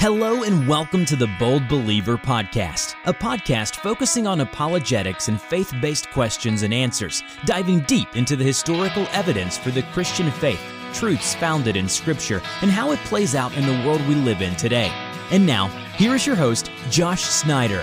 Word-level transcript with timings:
Hello 0.00 0.44
and 0.44 0.68
welcome 0.68 1.04
to 1.06 1.16
the 1.16 1.26
Bold 1.40 1.66
Believer 1.66 2.16
Podcast, 2.16 2.94
a 3.06 3.12
podcast 3.12 3.74
focusing 3.82 4.28
on 4.28 4.42
apologetics 4.42 5.26
and 5.26 5.42
faith 5.42 5.74
based 5.82 6.08
questions 6.12 6.62
and 6.62 6.72
answers, 6.72 7.24
diving 7.46 7.80
deep 7.80 8.14
into 8.14 8.36
the 8.36 8.44
historical 8.44 9.08
evidence 9.10 9.58
for 9.58 9.72
the 9.72 9.82
Christian 9.82 10.30
faith, 10.30 10.60
truths 10.94 11.34
founded 11.34 11.74
in 11.74 11.88
Scripture, 11.88 12.40
and 12.62 12.70
how 12.70 12.92
it 12.92 13.00
plays 13.00 13.34
out 13.34 13.52
in 13.56 13.66
the 13.66 13.84
world 13.84 14.00
we 14.06 14.14
live 14.14 14.40
in 14.40 14.54
today. 14.54 14.92
And 15.32 15.44
now, 15.44 15.66
here 15.96 16.14
is 16.14 16.24
your 16.24 16.36
host, 16.36 16.70
Josh 16.90 17.24
Snyder. 17.24 17.80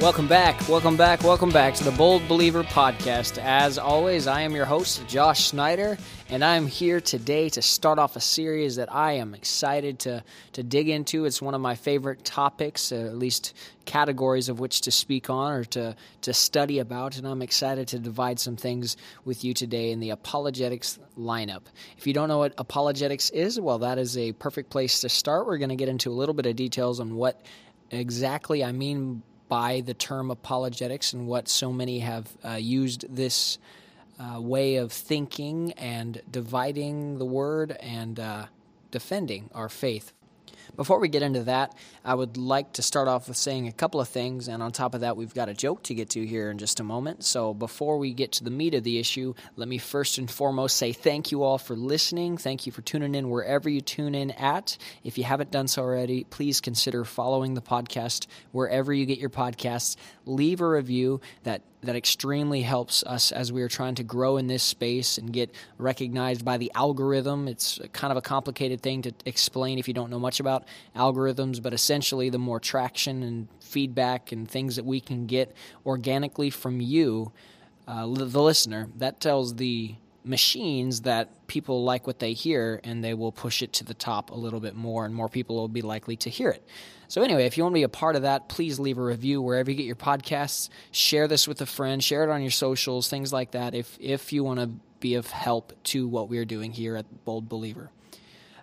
Welcome 0.00 0.28
back, 0.28 0.68
welcome 0.68 0.96
back, 0.96 1.24
welcome 1.24 1.50
back 1.50 1.74
to 1.74 1.82
the 1.82 1.90
Bold 1.90 2.28
Believer 2.28 2.62
Podcast. 2.62 3.36
As 3.42 3.78
always, 3.78 4.28
I 4.28 4.42
am 4.42 4.54
your 4.54 4.64
host, 4.64 5.04
Josh 5.08 5.46
Snyder, 5.46 5.98
and 6.28 6.44
I'm 6.44 6.68
here 6.68 7.00
today 7.00 7.48
to 7.48 7.60
start 7.60 7.98
off 7.98 8.14
a 8.14 8.20
series 8.20 8.76
that 8.76 8.94
I 8.94 9.14
am 9.14 9.34
excited 9.34 9.98
to, 10.00 10.22
to 10.52 10.62
dig 10.62 10.88
into. 10.88 11.24
It's 11.24 11.42
one 11.42 11.52
of 11.52 11.60
my 11.60 11.74
favorite 11.74 12.24
topics, 12.24 12.92
uh, 12.92 12.94
at 12.94 13.18
least 13.18 13.54
categories 13.86 14.48
of 14.48 14.60
which 14.60 14.82
to 14.82 14.92
speak 14.92 15.30
on 15.30 15.52
or 15.52 15.64
to, 15.64 15.96
to 16.22 16.32
study 16.32 16.78
about, 16.78 17.18
and 17.18 17.26
I'm 17.26 17.42
excited 17.42 17.88
to 17.88 17.98
divide 17.98 18.38
some 18.38 18.54
things 18.54 18.96
with 19.24 19.42
you 19.42 19.52
today 19.52 19.90
in 19.90 19.98
the 19.98 20.10
apologetics 20.10 21.00
lineup. 21.18 21.62
If 21.96 22.06
you 22.06 22.12
don't 22.12 22.28
know 22.28 22.38
what 22.38 22.54
apologetics 22.56 23.30
is, 23.30 23.58
well, 23.58 23.80
that 23.80 23.98
is 23.98 24.16
a 24.16 24.30
perfect 24.30 24.70
place 24.70 25.00
to 25.00 25.08
start. 25.08 25.48
We're 25.48 25.58
going 25.58 25.70
to 25.70 25.76
get 25.76 25.88
into 25.88 26.08
a 26.08 26.14
little 26.14 26.34
bit 26.34 26.46
of 26.46 26.54
details 26.54 27.00
on 27.00 27.16
what 27.16 27.44
exactly 27.90 28.62
I 28.62 28.70
mean 28.70 29.24
by 29.48 29.80
the 29.80 29.94
term 29.94 30.30
apologetics 30.30 31.12
and 31.12 31.26
what 31.26 31.48
so 31.48 31.72
many 31.72 32.00
have 32.00 32.28
uh, 32.44 32.52
used 32.52 33.04
this 33.14 33.58
uh, 34.18 34.40
way 34.40 34.76
of 34.76 34.92
thinking 34.92 35.72
and 35.72 36.22
dividing 36.30 37.18
the 37.18 37.24
word 37.24 37.72
and 37.80 38.18
uh, 38.18 38.46
defending 38.90 39.48
our 39.54 39.68
faith 39.68 40.12
before 40.76 40.98
we 40.98 41.08
get 41.08 41.22
into 41.22 41.44
that, 41.44 41.74
I 42.04 42.14
would 42.14 42.36
like 42.36 42.74
to 42.74 42.82
start 42.82 43.08
off 43.08 43.28
with 43.28 43.36
saying 43.36 43.68
a 43.68 43.72
couple 43.72 44.00
of 44.00 44.08
things, 44.08 44.48
and 44.48 44.62
on 44.62 44.72
top 44.72 44.94
of 44.94 45.00
that, 45.02 45.16
we've 45.16 45.34
got 45.34 45.48
a 45.48 45.54
joke 45.54 45.82
to 45.84 45.94
get 45.94 46.10
to 46.10 46.26
here 46.26 46.50
in 46.50 46.58
just 46.58 46.80
a 46.80 46.84
moment. 46.84 47.24
So 47.24 47.54
before 47.54 47.98
we 47.98 48.12
get 48.12 48.32
to 48.32 48.44
the 48.44 48.50
meat 48.50 48.74
of 48.74 48.84
the 48.84 48.98
issue, 48.98 49.34
let 49.56 49.68
me 49.68 49.78
first 49.78 50.18
and 50.18 50.30
foremost 50.30 50.76
say 50.76 50.92
thank 50.92 51.32
you 51.32 51.42
all 51.42 51.58
for 51.58 51.76
listening. 51.76 52.36
Thank 52.36 52.66
you 52.66 52.72
for 52.72 52.82
tuning 52.82 53.14
in 53.14 53.30
wherever 53.30 53.68
you 53.68 53.80
tune 53.80 54.14
in 54.14 54.30
at. 54.32 54.76
If 55.04 55.18
you 55.18 55.24
haven't 55.24 55.50
done 55.50 55.68
so 55.68 55.82
already, 55.82 56.24
please 56.24 56.60
consider 56.60 57.04
following 57.04 57.54
the 57.54 57.62
podcast 57.62 58.26
wherever 58.52 58.92
you 58.92 59.06
get 59.06 59.18
your 59.18 59.30
podcasts. 59.30 59.96
Leave 60.26 60.60
a 60.60 60.68
review 60.68 61.20
that 61.44 61.62
that 61.82 61.94
extremely 61.94 62.62
helps 62.62 63.04
us 63.04 63.30
as 63.30 63.52
we 63.52 63.62
are 63.62 63.68
trying 63.68 63.94
to 63.94 64.02
grow 64.02 64.36
in 64.36 64.48
this 64.48 64.62
space 64.62 65.16
and 65.16 65.32
get 65.32 65.54
recognized 65.78 66.44
by 66.44 66.56
the 66.56 66.72
algorithm. 66.74 67.46
It's 67.46 67.78
kind 67.92 68.10
of 68.10 68.16
a 68.16 68.20
complicated 68.20 68.80
thing 68.80 69.02
to 69.02 69.12
explain 69.24 69.78
if 69.78 69.86
you 69.86 69.94
don't 69.94 70.10
know 70.10 70.18
much 70.18 70.40
about 70.40 70.64
algorithms, 70.96 71.62
but 71.62 71.72
essentially, 71.72 72.30
the 72.30 72.38
more 72.38 72.58
traction 72.58 73.22
and 73.22 73.48
feedback 73.60 74.32
and 74.32 74.50
things 74.50 74.76
that 74.76 74.84
we 74.84 75.00
can 75.00 75.26
get 75.26 75.54
organically 75.86 76.50
from 76.50 76.80
you, 76.80 77.32
uh, 77.86 78.06
the 78.06 78.42
listener, 78.42 78.88
that 78.96 79.20
tells 79.20 79.54
the 79.54 79.94
machines 80.28 81.02
that 81.02 81.46
people 81.46 81.84
like 81.84 82.06
what 82.06 82.18
they 82.18 82.32
hear 82.32 82.80
and 82.84 83.02
they 83.02 83.14
will 83.14 83.32
push 83.32 83.62
it 83.62 83.72
to 83.72 83.84
the 83.84 83.94
top 83.94 84.30
a 84.30 84.34
little 84.34 84.60
bit 84.60 84.74
more 84.74 85.04
and 85.04 85.14
more 85.14 85.28
people 85.28 85.56
will 85.56 85.68
be 85.68 85.82
likely 85.82 86.16
to 86.16 86.30
hear 86.30 86.50
it. 86.50 86.66
So, 87.08 87.22
anyway, 87.22 87.46
if 87.46 87.56
you 87.56 87.62
want 87.62 87.72
to 87.72 87.78
be 87.78 87.84
a 87.84 87.88
part 87.88 88.16
of 88.16 88.22
that, 88.22 88.50
please 88.50 88.78
leave 88.78 88.98
a 88.98 89.02
review 89.02 89.40
wherever 89.40 89.70
you 89.70 89.76
get 89.76 89.86
your 89.86 89.96
podcasts. 89.96 90.68
Share 90.90 91.26
this 91.26 91.48
with 91.48 91.60
a 91.62 91.66
friend, 91.66 92.04
share 92.04 92.22
it 92.22 92.28
on 92.28 92.42
your 92.42 92.50
socials, 92.50 93.08
things 93.08 93.32
like 93.32 93.52
that, 93.52 93.74
if, 93.74 93.96
if 93.98 94.32
you 94.32 94.44
want 94.44 94.60
to 94.60 94.70
be 95.00 95.14
of 95.14 95.30
help 95.30 95.72
to 95.84 96.06
what 96.06 96.28
we 96.28 96.38
are 96.38 96.44
doing 96.44 96.72
here 96.72 96.96
at 96.96 97.24
Bold 97.24 97.48
Believer. 97.48 97.90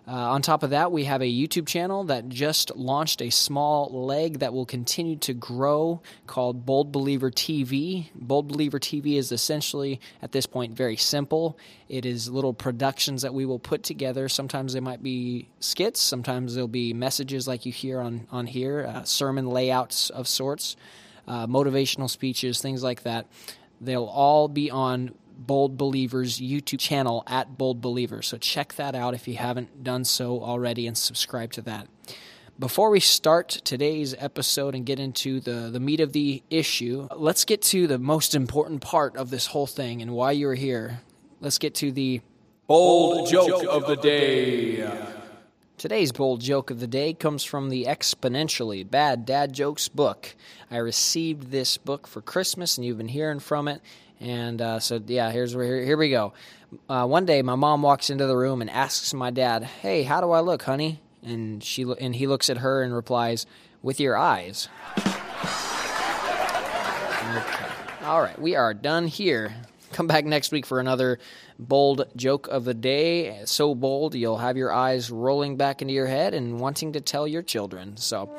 Uh, 0.08 0.12
on 0.12 0.40
top 0.40 0.62
of 0.62 0.70
that, 0.70 0.92
we 0.92 1.04
have 1.04 1.20
a 1.20 1.24
YouTube 1.24 1.66
channel 1.66 2.04
that 2.04 2.28
just 2.28 2.74
launched 2.76 3.20
a 3.20 3.28
small 3.30 3.90
leg 4.06 4.38
that 4.38 4.52
will 4.52 4.64
continue 4.64 5.16
to 5.16 5.34
grow 5.34 6.00
called 6.28 6.64
Bold 6.64 6.92
Believer 6.92 7.28
TV. 7.28 8.06
Bold 8.14 8.46
Believer 8.46 8.78
TV 8.78 9.16
is 9.16 9.32
essentially, 9.32 10.00
at 10.22 10.30
this 10.30 10.46
point, 10.46 10.74
very 10.74 10.96
simple. 10.96 11.58
It 11.88 12.06
is 12.06 12.28
little 12.28 12.54
productions 12.54 13.22
that 13.22 13.34
we 13.34 13.46
will 13.46 13.58
put 13.58 13.82
together. 13.82 14.28
Sometimes 14.28 14.74
they 14.74 14.80
might 14.80 15.02
be 15.02 15.48
skits, 15.58 16.00
sometimes 16.00 16.54
they'll 16.54 16.68
be 16.68 16.92
messages 16.92 17.48
like 17.48 17.66
you 17.66 17.72
hear 17.72 18.00
on, 18.00 18.28
on 18.30 18.46
here, 18.46 18.86
uh, 18.88 19.02
sermon 19.02 19.48
layouts 19.48 20.10
of 20.10 20.28
sorts, 20.28 20.76
uh, 21.26 21.48
motivational 21.48 22.08
speeches, 22.08 22.60
things 22.60 22.84
like 22.84 23.02
that. 23.02 23.26
They'll 23.80 24.04
all 24.04 24.46
be 24.46 24.70
on 24.70 25.14
Bold 25.36 25.76
Believers 25.76 26.38
YouTube 26.38 26.80
channel 26.80 27.22
at 27.26 27.58
Bold 27.58 27.80
Believers. 27.80 28.26
So 28.26 28.38
check 28.38 28.74
that 28.74 28.94
out 28.94 29.14
if 29.14 29.28
you 29.28 29.36
haven't 29.36 29.84
done 29.84 30.04
so 30.04 30.42
already 30.42 30.86
and 30.86 30.96
subscribe 30.96 31.52
to 31.52 31.62
that. 31.62 31.88
Before 32.58 32.88
we 32.88 33.00
start 33.00 33.50
today's 33.50 34.14
episode 34.18 34.74
and 34.74 34.86
get 34.86 34.98
into 34.98 35.40
the, 35.40 35.68
the 35.70 35.80
meat 35.80 36.00
of 36.00 36.12
the 36.12 36.42
issue, 36.48 37.06
let's 37.14 37.44
get 37.44 37.60
to 37.62 37.86
the 37.86 37.98
most 37.98 38.34
important 38.34 38.80
part 38.80 39.16
of 39.16 39.28
this 39.28 39.46
whole 39.46 39.66
thing 39.66 40.00
and 40.00 40.12
why 40.12 40.30
you're 40.30 40.54
here. 40.54 41.00
Let's 41.40 41.58
get 41.58 41.74
to 41.76 41.92
the 41.92 42.22
bold 42.66 43.28
joke 43.28 43.64
of 43.68 43.86
the 43.86 43.96
day. 43.96 44.90
Today's 45.76 46.10
bold 46.10 46.40
joke 46.40 46.70
of 46.70 46.80
the 46.80 46.86
day 46.86 47.12
comes 47.12 47.44
from 47.44 47.68
the 47.68 47.84
Exponentially 47.84 48.90
Bad 48.90 49.26
Dad 49.26 49.52
Jokes 49.52 49.88
book. 49.88 50.34
I 50.70 50.78
received 50.78 51.50
this 51.50 51.76
book 51.76 52.06
for 52.06 52.22
Christmas, 52.22 52.78
and 52.78 52.86
you've 52.86 52.96
been 52.96 53.08
hearing 53.08 53.40
from 53.40 53.68
it. 53.68 53.82
And 54.20 54.62
uh, 54.62 54.80
so, 54.80 55.00
yeah, 55.06 55.30
here's 55.30 55.54
where 55.54 55.66
here, 55.66 55.84
here 55.84 55.96
we 55.96 56.10
go. 56.10 56.32
Uh, 56.88 57.06
one 57.06 57.26
day, 57.26 57.42
my 57.42 57.54
mom 57.54 57.82
walks 57.82 58.10
into 58.10 58.26
the 58.26 58.36
room 58.36 58.60
and 58.60 58.70
asks 58.70 59.12
my 59.14 59.30
dad, 59.30 59.62
"Hey, 59.64 60.02
how 60.02 60.20
do 60.20 60.30
I 60.30 60.40
look, 60.40 60.62
honey?" 60.62 61.00
And 61.22 61.62
she 61.62 61.82
and 61.82 62.14
he 62.14 62.26
looks 62.26 62.50
at 62.50 62.58
her 62.58 62.82
and 62.82 62.94
replies, 62.94 63.46
"With 63.82 64.00
your 64.00 64.16
eyes." 64.16 64.68
Okay. 67.36 67.66
All 68.04 68.22
right, 68.22 68.38
we 68.40 68.54
are 68.54 68.72
done 68.72 69.06
here. 69.06 69.54
Come 69.92 70.06
back 70.06 70.24
next 70.24 70.52
week 70.52 70.64
for 70.66 70.80
another 70.80 71.18
bold 71.58 72.06
joke 72.16 72.48
of 72.48 72.64
the 72.64 72.74
day. 72.74 73.42
So 73.44 73.74
bold, 73.74 74.14
you'll 74.14 74.38
have 74.38 74.56
your 74.56 74.72
eyes 74.72 75.10
rolling 75.10 75.56
back 75.56 75.82
into 75.82 75.94
your 75.94 76.06
head 76.06 76.34
and 76.34 76.60
wanting 76.60 76.92
to 76.92 77.00
tell 77.00 77.26
your 77.28 77.42
children. 77.42 77.96
So. 77.96 78.30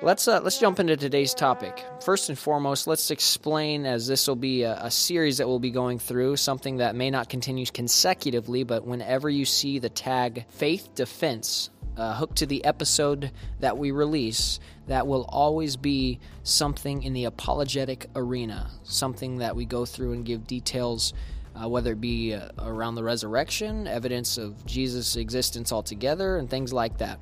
Let's 0.00 0.28
uh, 0.28 0.40
let's 0.44 0.58
jump 0.58 0.78
into 0.78 0.96
today's 0.96 1.34
topic. 1.34 1.84
First 2.04 2.28
and 2.28 2.38
foremost, 2.38 2.86
let's 2.86 3.10
explain, 3.10 3.84
as 3.84 4.06
this 4.06 4.28
will 4.28 4.36
be 4.36 4.62
a, 4.62 4.74
a, 4.84 4.92
series 4.92 5.38
that 5.38 5.48
we'll 5.48 5.58
be 5.58 5.72
going 5.72 5.98
through, 5.98 6.36
something 6.36 6.76
that 6.76 6.94
may 6.94 7.10
not 7.10 7.28
continue 7.28 7.66
consecutively, 7.66 8.62
but 8.62 8.86
whenever 8.86 9.28
you 9.28 9.44
see 9.44 9.80
the 9.80 9.88
tag 9.88 10.44
"Faith 10.50 10.94
Defense" 10.94 11.70
uh, 11.96 12.14
hooked 12.14 12.36
to 12.36 12.46
the 12.46 12.64
episode 12.64 13.32
that 13.58 13.76
we 13.76 13.90
release, 13.90 14.60
that 14.86 15.08
will 15.08 15.24
always 15.28 15.76
be 15.76 16.20
something 16.44 17.02
in 17.02 17.12
the 17.12 17.24
apologetic 17.24 18.06
arena, 18.14 18.70
something 18.84 19.38
that 19.38 19.56
we 19.56 19.64
go 19.64 19.84
through 19.84 20.12
and 20.12 20.24
give 20.24 20.46
details 20.46 21.12
uh, 21.60 21.68
whether 21.68 21.92
it 21.92 22.00
be 22.00 22.34
uh, 22.34 22.48
around 22.58 22.94
the 22.94 23.02
resurrection, 23.02 23.86
evidence 23.86 24.38
of 24.38 24.64
Jesus' 24.66 25.16
existence 25.16 25.72
altogether, 25.72 26.36
and 26.36 26.48
things 26.48 26.72
like 26.72 26.98
that. 26.98 27.18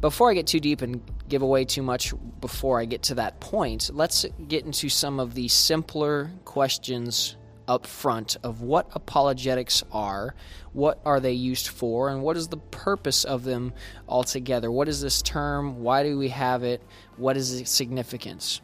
Before 0.00 0.30
I 0.30 0.34
get 0.34 0.46
too 0.46 0.60
deep 0.60 0.82
and 0.82 1.00
give 1.28 1.42
away 1.42 1.64
too 1.64 1.82
much 1.82 2.12
before 2.40 2.80
I 2.80 2.84
get 2.84 3.02
to 3.04 3.14
that 3.16 3.40
point, 3.40 3.90
let's 3.92 4.24
get 4.48 4.64
into 4.64 4.88
some 4.88 5.18
of 5.18 5.34
the 5.34 5.48
simpler 5.48 6.30
questions 6.44 7.36
up 7.66 7.86
front 7.86 8.36
of 8.42 8.60
what 8.60 8.88
apologetics 8.92 9.82
are, 9.90 10.34
what 10.72 11.00
are 11.04 11.20
they 11.20 11.32
used 11.32 11.68
for, 11.68 12.10
and 12.10 12.22
what 12.22 12.36
is 12.36 12.48
the 12.48 12.58
purpose 12.58 13.24
of 13.24 13.44
them 13.44 13.72
altogether. 14.08 14.70
What 14.70 14.88
is 14.88 15.00
this 15.00 15.22
term? 15.22 15.82
Why 15.82 16.02
do 16.02 16.18
we 16.18 16.28
have 16.28 16.62
it? 16.62 16.82
What 17.16 17.36
is 17.36 17.58
its 17.58 17.70
significance? 17.70 18.60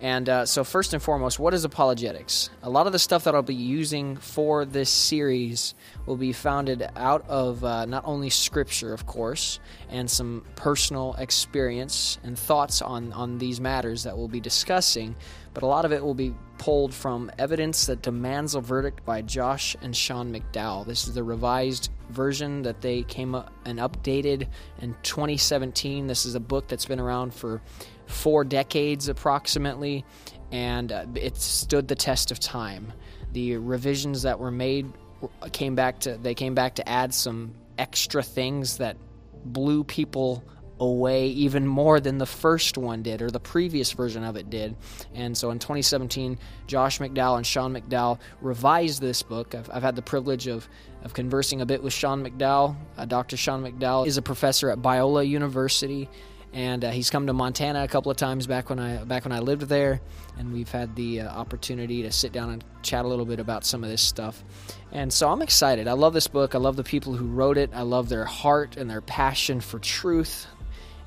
And 0.00 0.28
uh, 0.28 0.46
so, 0.46 0.64
first 0.64 0.92
and 0.92 1.02
foremost, 1.02 1.38
what 1.38 1.54
is 1.54 1.64
apologetics? 1.64 2.50
A 2.62 2.70
lot 2.70 2.86
of 2.86 2.92
the 2.92 2.98
stuff 2.98 3.24
that 3.24 3.34
I'll 3.34 3.42
be 3.42 3.54
using 3.54 4.16
for 4.16 4.64
this 4.64 4.90
series 4.90 5.74
will 6.04 6.16
be 6.16 6.32
founded 6.32 6.86
out 6.96 7.24
of 7.28 7.64
uh, 7.64 7.86
not 7.86 8.02
only 8.04 8.28
scripture, 8.28 8.92
of 8.92 9.06
course, 9.06 9.60
and 9.88 10.10
some 10.10 10.44
personal 10.56 11.14
experience 11.18 12.18
and 12.24 12.38
thoughts 12.38 12.82
on, 12.82 13.12
on 13.12 13.38
these 13.38 13.60
matters 13.60 14.02
that 14.02 14.18
we'll 14.18 14.28
be 14.28 14.40
discussing, 14.40 15.14
but 15.54 15.62
a 15.62 15.66
lot 15.66 15.84
of 15.84 15.92
it 15.92 16.02
will 16.02 16.14
be 16.14 16.34
pulled 16.58 16.92
from 16.92 17.30
Evidence 17.38 17.86
That 17.86 18.02
Demands 18.02 18.54
a 18.54 18.60
Verdict 18.60 19.04
by 19.04 19.22
Josh 19.22 19.76
and 19.82 19.94
Sean 19.94 20.32
McDowell. 20.32 20.86
This 20.86 21.06
is 21.06 21.14
the 21.14 21.22
revised 21.22 21.90
version 22.10 22.62
that 22.62 22.80
they 22.80 23.02
came 23.04 23.34
up 23.34 23.52
and 23.64 23.78
updated 23.78 24.48
in 24.80 24.94
2017. 25.02 26.06
This 26.06 26.26
is 26.26 26.34
a 26.34 26.40
book 26.40 26.68
that's 26.68 26.86
been 26.86 27.00
around 27.00 27.34
for 27.34 27.62
four 28.06 28.44
decades 28.44 29.08
approximately, 29.08 30.04
and 30.52 30.92
uh, 30.92 31.06
it 31.14 31.36
stood 31.36 31.88
the 31.88 31.94
test 31.94 32.30
of 32.30 32.38
time. 32.38 32.92
The 33.32 33.56
revisions 33.56 34.22
that 34.22 34.38
were 34.38 34.50
made 34.50 34.92
came 35.52 35.74
back 35.74 36.00
to 36.00 36.18
they 36.18 36.34
came 36.34 36.54
back 36.54 36.74
to 36.76 36.88
add 36.88 37.14
some 37.14 37.54
extra 37.78 38.22
things 38.22 38.78
that 38.78 38.96
blew 39.44 39.84
people 39.84 40.44
away 40.80 41.28
even 41.28 41.66
more 41.66 42.00
than 42.00 42.18
the 42.18 42.26
first 42.26 42.76
one 42.76 43.02
did 43.02 43.22
or 43.22 43.30
the 43.30 43.40
previous 43.40 43.92
version 43.92 44.24
of 44.24 44.36
it 44.36 44.50
did. 44.50 44.76
And 45.14 45.36
so 45.36 45.50
in 45.50 45.58
2017, 45.58 46.38
Josh 46.66 46.98
McDowell 46.98 47.36
and 47.36 47.46
Sean 47.46 47.72
McDowell 47.72 48.18
revised 48.40 49.00
this 49.00 49.22
book. 49.22 49.54
I've, 49.54 49.70
I've 49.70 49.82
had 49.82 49.94
the 49.94 50.02
privilege 50.02 50.48
of, 50.48 50.68
of 51.04 51.14
conversing 51.14 51.60
a 51.60 51.66
bit 51.66 51.82
with 51.82 51.92
Sean 51.92 52.24
McDowell. 52.24 52.76
Uh, 52.96 53.04
Dr. 53.04 53.36
Sean 53.36 53.62
McDowell 53.62 54.06
is 54.06 54.16
a 54.16 54.22
professor 54.22 54.70
at 54.70 54.78
Biola 54.78 55.26
University. 55.26 56.08
And 56.54 56.84
uh, 56.84 56.90
he's 56.92 57.10
come 57.10 57.26
to 57.26 57.32
Montana 57.32 57.82
a 57.82 57.88
couple 57.88 58.10
of 58.10 58.16
times 58.16 58.46
back 58.46 58.70
when 58.70 58.78
I 58.78 59.02
back 59.04 59.24
when 59.24 59.32
I 59.32 59.40
lived 59.40 59.62
there, 59.62 60.00
and 60.38 60.52
we've 60.52 60.70
had 60.70 60.94
the 60.94 61.22
uh, 61.22 61.28
opportunity 61.28 62.02
to 62.02 62.12
sit 62.12 62.32
down 62.32 62.50
and 62.50 62.64
chat 62.82 63.04
a 63.04 63.08
little 63.08 63.24
bit 63.24 63.40
about 63.40 63.64
some 63.64 63.82
of 63.82 63.90
this 63.90 64.00
stuff. 64.00 64.42
And 64.92 65.12
so 65.12 65.28
I'm 65.28 65.42
excited. 65.42 65.88
I 65.88 65.94
love 65.94 66.14
this 66.14 66.28
book. 66.28 66.54
I 66.54 66.58
love 66.58 66.76
the 66.76 66.84
people 66.84 67.14
who 67.14 67.26
wrote 67.26 67.58
it. 67.58 67.70
I 67.74 67.82
love 67.82 68.08
their 68.08 68.24
heart 68.24 68.76
and 68.76 68.88
their 68.88 69.00
passion 69.00 69.60
for 69.60 69.80
truth 69.80 70.46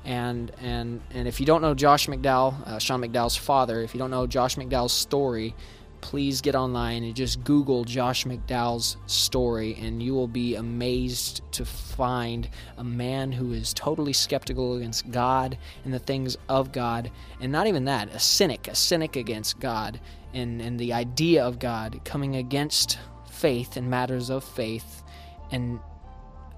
and 0.04 0.50
and 0.60 1.02
and 1.10 1.28
if 1.28 1.38
you 1.38 1.46
don't 1.46 1.60
know 1.60 1.74
Josh 1.74 2.06
McDowell, 2.06 2.66
uh, 2.66 2.78
Sean 2.78 3.02
McDowell's 3.02 3.36
father, 3.36 3.82
if 3.82 3.94
you 3.94 3.98
don't 3.98 4.10
know 4.10 4.26
Josh 4.26 4.56
McDowell's 4.56 4.92
story, 4.92 5.54
please 6.00 6.40
get 6.40 6.54
online 6.54 7.04
and 7.04 7.14
just 7.14 7.44
Google 7.44 7.84
Josh 7.84 8.24
McDowell's 8.24 8.96
story, 9.06 9.76
and 9.80 10.02
you 10.02 10.14
will 10.14 10.28
be 10.28 10.54
amazed 10.54 11.42
to 11.52 11.64
find 11.64 12.48
a 12.76 12.84
man 12.84 13.32
who 13.32 13.52
is 13.52 13.72
totally 13.74 14.12
skeptical 14.12 14.76
against 14.76 15.10
God 15.10 15.58
and 15.84 15.92
the 15.92 15.98
things 15.98 16.36
of 16.48 16.72
God, 16.72 17.10
and 17.40 17.52
not 17.52 17.66
even 17.66 17.84
that, 17.86 18.14
a 18.14 18.18
cynic, 18.18 18.68
a 18.68 18.74
cynic 18.74 19.16
against 19.16 19.60
God 19.60 20.00
and 20.34 20.60
and 20.60 20.78
the 20.78 20.92
idea 20.92 21.44
of 21.44 21.58
God, 21.58 22.00
coming 22.04 22.36
against 22.36 22.98
faith 23.30 23.76
and 23.76 23.88
matters 23.88 24.30
of 24.30 24.44
faith, 24.44 25.02
and 25.50 25.80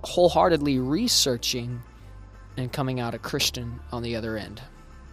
wholeheartedly 0.03 0.79
researching 0.79 1.83
and 2.57 2.73
coming 2.73 3.01
out 3.01 3.15
a 3.15 3.19
Christian 3.19 3.81
on 3.93 4.03
the 4.03 4.17
other 4.17 4.37
end. 4.37 4.61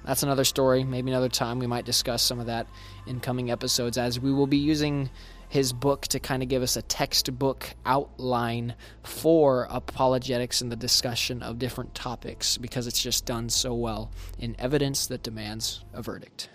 That's 0.08 0.24
another 0.24 0.46
story. 0.46 0.86
Maybe 0.86 1.12
another 1.12 1.28
time 1.28 1.60
we 1.60 1.68
might 1.68 1.84
discuss 1.84 2.24
some 2.24 2.40
of 2.40 2.46
that 2.46 2.66
in 3.06 3.20
coming 3.20 3.52
episodes 3.52 3.98
as 3.98 4.22
we 4.22 4.32
will 4.32 4.48
be 4.48 4.58
using 4.58 5.10
his 5.50 5.74
book 5.74 6.08
to 6.08 6.20
kind 6.20 6.42
of 6.42 6.48
give 6.48 6.62
us 6.62 6.78
a 6.78 6.82
textbook 6.82 7.76
outline 7.86 8.76
for 9.04 9.68
apologetics 9.70 10.62
and 10.62 10.72
the 10.72 10.78
discussion 10.78 11.44
of 11.44 11.60
different 11.60 11.94
topics 11.94 12.58
because 12.58 12.88
it's 12.88 13.02
just 13.02 13.26
done 13.26 13.50
so 13.50 13.74
well 13.74 14.10
in 14.40 14.56
evidence 14.60 15.08
that 15.08 15.24
demands 15.24 15.84
a 15.94 16.02
verdict. 16.02 16.50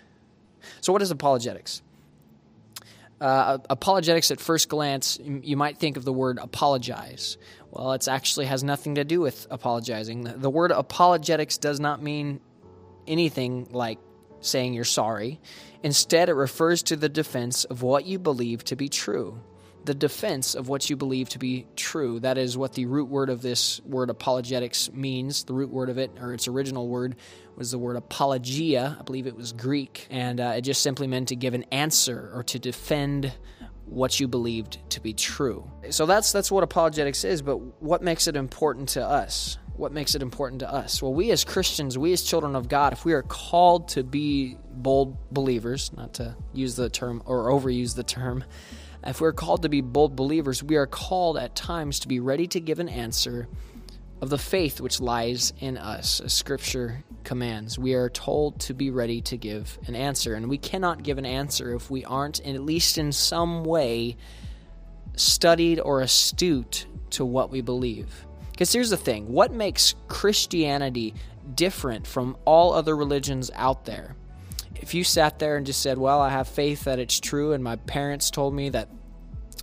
So, 0.81 0.91
what 0.91 1.03
is 1.03 1.11
apologetics? 1.11 1.83
Uh, 3.21 3.59
apologetics, 3.69 4.31
at 4.31 4.39
first 4.41 4.67
glance, 4.67 5.19
you 5.23 5.55
might 5.55 5.77
think 5.77 5.95
of 5.95 6.05
the 6.05 6.11
word 6.11 6.39
apologize. 6.41 7.37
Well, 7.69 7.93
it 7.93 8.07
actually 8.07 8.47
has 8.47 8.63
nothing 8.63 8.95
to 8.95 9.03
do 9.03 9.21
with 9.21 9.45
apologizing. 9.51 10.23
The 10.23 10.49
word 10.49 10.71
apologetics 10.71 11.57
does 11.57 11.79
not 11.79 12.01
mean 12.01 12.41
anything 13.07 13.67
like 13.71 13.99
saying 14.41 14.73
you're 14.73 14.83
sorry. 14.83 15.39
Instead, 15.83 16.29
it 16.29 16.33
refers 16.33 16.83
to 16.83 16.95
the 16.95 17.09
defense 17.09 17.65
of 17.65 17.81
what 17.81 18.05
you 18.05 18.19
believe 18.19 18.63
to 18.65 18.75
be 18.75 18.89
true. 18.89 19.39
The 19.85 19.93
defense 19.93 20.55
of 20.55 20.69
what 20.69 20.89
you 20.89 20.95
believe 20.95 21.27
to 21.29 21.39
be 21.39 21.67
true. 21.75 22.21
That 22.21 22.37
is 22.37 22.57
what 22.57 22.73
the 22.73 22.85
root 22.85 23.09
word 23.09 23.29
of 23.29 23.41
this 23.41 23.81
word 23.81 24.09
apologetics 24.09 24.89
means. 24.93 25.43
The 25.43 25.53
root 25.53 25.69
word 25.69 25.89
of 25.89 25.97
it, 25.97 26.11
or 26.21 26.33
its 26.33 26.47
original 26.47 26.87
word, 26.87 27.17
was 27.57 27.71
the 27.71 27.77
word 27.77 27.97
apologia. 27.97 28.95
I 28.97 29.03
believe 29.03 29.27
it 29.27 29.35
was 29.35 29.51
Greek. 29.51 30.07
And 30.09 30.39
uh, 30.39 30.53
it 30.55 30.61
just 30.61 30.81
simply 30.81 31.07
meant 31.07 31.27
to 31.29 31.35
give 31.35 31.53
an 31.53 31.65
answer 31.71 32.31
or 32.33 32.43
to 32.43 32.59
defend 32.59 33.33
what 33.85 34.19
you 34.19 34.27
believed 34.27 34.77
to 34.91 35.01
be 35.01 35.13
true. 35.13 35.69
So 35.89 36.05
that's 36.05 36.31
that's 36.31 36.51
what 36.51 36.63
apologetics 36.63 37.23
is, 37.25 37.41
but 37.41 37.57
what 37.81 38.01
makes 38.01 38.27
it 38.27 38.35
important 38.35 38.89
to 38.89 39.05
us? 39.05 39.57
What 39.75 39.91
makes 39.91 40.13
it 40.13 40.21
important 40.21 40.59
to 40.59 40.71
us? 40.71 41.01
Well, 41.01 41.13
we 41.13 41.31
as 41.31 41.43
Christians, 41.43 41.97
we 41.97 42.13
as 42.13 42.21
children 42.21 42.55
of 42.55 42.69
God, 42.69 42.93
if 42.93 43.05
we 43.05 43.13
are 43.13 43.23
called 43.23 43.87
to 43.89 44.03
be 44.03 44.55
bold 44.71 45.17
believers, 45.31 45.91
not 45.93 46.13
to 46.15 46.35
use 46.53 46.75
the 46.75 46.89
term 46.89 47.23
or 47.25 47.49
overuse 47.49 47.95
the 47.95 48.03
term, 48.03 48.43
if 49.05 49.19
we're 49.19 49.33
called 49.33 49.63
to 49.63 49.69
be 49.69 49.81
bold 49.81 50.15
believers, 50.15 50.63
we 50.63 50.75
are 50.75 50.87
called 50.87 51.37
at 51.37 51.55
times 51.55 51.99
to 52.01 52.07
be 52.07 52.19
ready 52.19 52.47
to 52.47 52.59
give 52.59 52.79
an 52.79 52.87
answer 52.87 53.47
of 54.21 54.29
the 54.29 54.37
faith 54.37 54.79
which 54.79 55.01
lies 55.01 55.51
in 55.59 55.77
us, 55.77 56.21
as 56.21 56.31
Scripture 56.31 57.03
commands. 57.25 57.77
We 57.77 57.95
are 57.95 58.09
told 58.09 58.61
to 58.61 58.73
be 58.73 58.91
ready 58.91 59.21
to 59.23 59.35
give 59.35 59.77
an 59.87 59.95
answer, 59.95 60.35
and 60.35 60.49
we 60.49 60.57
cannot 60.57 61.03
give 61.03 61.17
an 61.17 61.25
answer 61.25 61.75
if 61.75 61.91
we 61.91 62.05
aren't, 62.05 62.39
at 62.45 62.61
least 62.61 62.97
in 62.97 63.11
some 63.11 63.65
way, 63.65 64.15
studied 65.17 65.79
or 65.79 65.99
astute 65.99 66.85
to 67.09 67.25
what 67.25 67.49
we 67.49 67.59
believe. 67.59 68.25
Because 68.53 68.71
here's 68.71 68.91
the 68.91 68.97
thing 68.97 69.31
what 69.31 69.51
makes 69.51 69.95
Christianity 70.07 71.13
different 71.53 72.07
from 72.07 72.37
all 72.45 72.73
other 72.73 72.95
religions 72.95 73.51
out 73.55 73.85
there? 73.85 74.15
If 74.75 74.93
you 74.93 75.03
sat 75.03 75.39
there 75.39 75.57
and 75.57 75.65
just 75.65 75.81
said, 75.81 75.97
Well, 75.97 76.21
I 76.21 76.29
have 76.29 76.47
faith 76.47 76.85
that 76.85 76.99
it's 76.99 77.19
true, 77.19 77.53
and 77.53 77.63
my 77.63 77.75
parents 77.75 78.31
told 78.31 78.53
me 78.53 78.69
that 78.69 78.89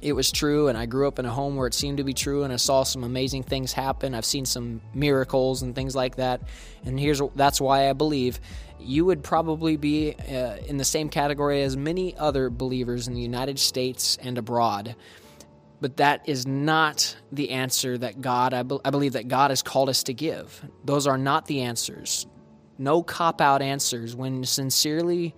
it 0.02 0.12
was 0.14 0.32
true 0.32 0.68
and 0.68 0.78
I 0.78 0.86
grew 0.86 1.06
up 1.06 1.18
in 1.18 1.26
a 1.26 1.30
home 1.30 1.56
where 1.56 1.66
it 1.66 1.74
seemed 1.74 1.98
to 1.98 2.04
be 2.04 2.14
true 2.14 2.42
and 2.42 2.52
I 2.52 2.56
saw 2.56 2.84
some 2.84 3.04
amazing 3.04 3.42
things 3.42 3.72
happen. 3.72 4.14
I've 4.14 4.24
seen 4.24 4.46
some 4.46 4.80
miracles 4.94 5.62
and 5.62 5.74
things 5.74 5.94
like 5.94 6.16
that. 6.16 6.40
And 6.84 6.98
here's 6.98 7.20
that's 7.34 7.60
why 7.60 7.90
I 7.90 7.92
believe 7.92 8.40
you 8.78 9.04
would 9.04 9.22
probably 9.22 9.76
be 9.76 10.14
uh, 10.14 10.56
in 10.66 10.78
the 10.78 10.84
same 10.84 11.10
category 11.10 11.62
as 11.62 11.76
many 11.76 12.16
other 12.16 12.48
believers 12.48 13.08
in 13.08 13.14
the 13.14 13.20
United 13.20 13.58
States 13.58 14.16
and 14.22 14.38
abroad. 14.38 14.96
But 15.80 15.96
that 15.96 16.28
is 16.28 16.46
not 16.46 17.16
the 17.32 17.50
answer 17.50 17.96
that 17.96 18.20
God, 18.20 18.52
I, 18.52 18.62
be, 18.62 18.78
I 18.84 18.90
believe 18.90 19.14
that 19.14 19.28
God 19.28 19.50
has 19.50 19.62
called 19.62 19.88
us 19.88 20.02
to 20.04 20.12
give. 20.12 20.62
Those 20.84 21.06
are 21.06 21.18
not 21.18 21.46
the 21.46 21.62
answers. 21.62 22.26
No 22.78 23.02
cop 23.02 23.40
out 23.40 23.62
answers 23.62 24.14
when 24.14 24.44
sincerely 24.44 25.34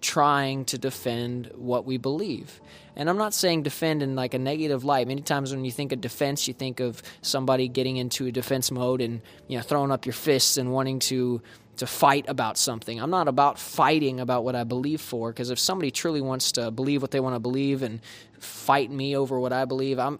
trying 0.00 0.64
to 0.66 0.78
defend 0.78 1.50
what 1.54 1.86
we 1.86 1.96
believe. 1.96 2.60
And 2.94 3.08
I'm 3.08 3.16
not 3.16 3.34
saying 3.34 3.62
defend 3.62 4.02
in 4.02 4.14
like 4.14 4.34
a 4.34 4.38
negative 4.38 4.84
light. 4.84 5.08
Many 5.08 5.22
times 5.22 5.52
when 5.52 5.64
you 5.64 5.72
think 5.72 5.92
of 5.92 6.00
defense, 6.00 6.46
you 6.46 6.54
think 6.54 6.78
of 6.78 7.02
somebody 7.22 7.68
getting 7.68 7.96
into 7.96 8.26
a 8.26 8.32
defense 8.32 8.70
mode 8.70 9.00
and 9.00 9.22
you 9.48 9.56
know 9.56 9.62
throwing 9.62 9.90
up 9.90 10.06
your 10.06 10.12
fists 10.12 10.56
and 10.56 10.72
wanting 10.72 10.98
to 11.00 11.42
to 11.78 11.86
fight 11.86 12.26
about 12.28 12.56
something. 12.56 13.00
I'm 13.00 13.10
not 13.10 13.26
about 13.26 13.58
fighting 13.58 14.20
about 14.20 14.44
what 14.44 14.54
I 14.54 14.62
believe 14.62 15.00
for 15.00 15.30
because 15.32 15.50
if 15.50 15.58
somebody 15.58 15.90
truly 15.90 16.20
wants 16.20 16.52
to 16.52 16.70
believe 16.70 17.02
what 17.02 17.10
they 17.10 17.18
want 17.18 17.34
to 17.34 17.40
believe 17.40 17.82
and 17.82 18.00
fight 18.44 18.90
me 18.90 19.16
over 19.16 19.38
what 19.40 19.52
I 19.52 19.64
believe, 19.64 19.98
I'm 19.98 20.18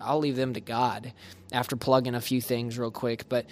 I'll 0.00 0.18
leave 0.18 0.36
them 0.36 0.54
to 0.54 0.60
God 0.60 1.12
after 1.52 1.76
plugging 1.76 2.14
a 2.14 2.20
few 2.20 2.40
things 2.40 2.78
real 2.78 2.90
quick, 2.90 3.28
but 3.28 3.46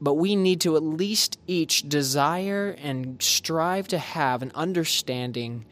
but 0.00 0.14
we 0.14 0.34
need 0.34 0.62
to 0.62 0.76
at 0.76 0.82
least 0.82 1.38
each 1.46 1.88
desire 1.88 2.74
and 2.78 3.20
strive 3.22 3.88
to 3.88 3.98
have 3.98 4.42
an 4.42 4.50
understanding 4.54 5.66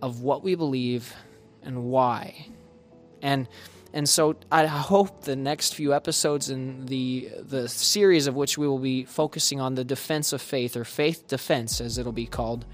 of 0.00 0.20
what 0.22 0.44
we 0.44 0.54
believe 0.54 1.12
and 1.62 1.84
why. 1.84 2.46
And 3.20 3.48
and 3.92 4.08
so 4.08 4.36
I 4.52 4.66
hope 4.66 5.24
the 5.24 5.36
next 5.36 5.74
few 5.74 5.94
episodes 5.94 6.50
in 6.50 6.86
the 6.86 7.30
the 7.40 7.68
series 7.68 8.26
of 8.26 8.34
which 8.34 8.58
we 8.58 8.68
will 8.68 8.78
be 8.78 9.04
focusing 9.04 9.60
on 9.60 9.74
the 9.74 9.84
defense 9.84 10.32
of 10.32 10.42
faith 10.42 10.76
or 10.76 10.84
faith 10.84 11.26
defense 11.26 11.80
as 11.80 11.98
it'll 11.98 12.12
be 12.12 12.26
called 12.26 12.64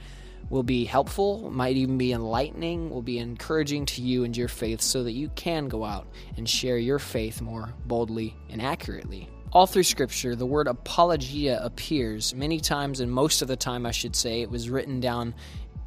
will 0.54 0.62
be 0.62 0.84
helpful, 0.84 1.50
might 1.50 1.76
even 1.76 1.98
be 1.98 2.12
enlightening, 2.12 2.88
will 2.88 3.02
be 3.02 3.18
encouraging 3.18 3.84
to 3.84 4.00
you 4.00 4.22
and 4.22 4.36
your 4.36 4.46
faith 4.46 4.80
so 4.80 5.02
that 5.02 5.10
you 5.10 5.28
can 5.30 5.66
go 5.66 5.84
out 5.84 6.06
and 6.36 6.48
share 6.48 6.78
your 6.78 7.00
faith 7.00 7.42
more 7.42 7.74
boldly 7.86 8.36
and 8.50 8.62
accurately. 8.62 9.28
All 9.52 9.66
through 9.66 9.82
Scripture, 9.82 10.36
the 10.36 10.46
word 10.46 10.68
apologia 10.68 11.58
appears 11.60 12.36
many 12.36 12.60
times, 12.60 13.00
and 13.00 13.10
most 13.10 13.42
of 13.42 13.48
the 13.48 13.56
time, 13.56 13.84
I 13.84 13.90
should 13.90 14.14
say, 14.14 14.42
it 14.42 14.50
was 14.50 14.70
written 14.70 15.00
down 15.00 15.34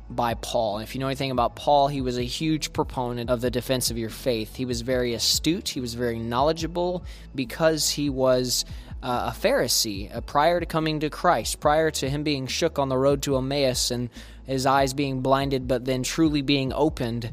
by 0.09 0.33
Paul. 0.33 0.79
If 0.79 0.95
you 0.95 1.00
know 1.00 1.07
anything 1.07 1.31
about 1.31 1.55
Paul, 1.55 1.88
he 1.88 2.01
was 2.01 2.17
a 2.17 2.24
huge 2.24 2.74
proponent 2.74 3.29
of 3.29 3.39
the 3.39 3.50
defense 3.50 3.89
of 3.89 3.97
your 3.97 4.09
faith. 4.09 4.55
He 4.57 4.65
was 4.65 4.81
very 4.81 5.13
astute, 5.13 5.69
he 5.69 5.79
was 5.79 5.93
very 5.93 6.19
knowledgeable 6.19 7.05
because 7.33 7.89
he 7.89 8.09
was 8.09 8.65
uh, 9.03 9.31
a 9.33 9.37
Pharisee 9.37 10.13
uh, 10.15 10.21
prior 10.21 10.59
to 10.59 10.65
coming 10.65 10.99
to 11.01 11.09
Christ, 11.09 11.59
prior 11.59 11.91
to 11.91 12.09
him 12.09 12.23
being 12.23 12.47
shook 12.47 12.79
on 12.79 12.89
the 12.89 12.97
road 12.97 13.21
to 13.23 13.37
Emmaus 13.37 13.91
and 13.91 14.09
his 14.45 14.65
eyes 14.65 14.93
being 14.93 15.21
blinded, 15.21 15.67
but 15.67 15.85
then 15.85 16.03
truly 16.03 16.41
being 16.41 16.73
opened 16.73 17.31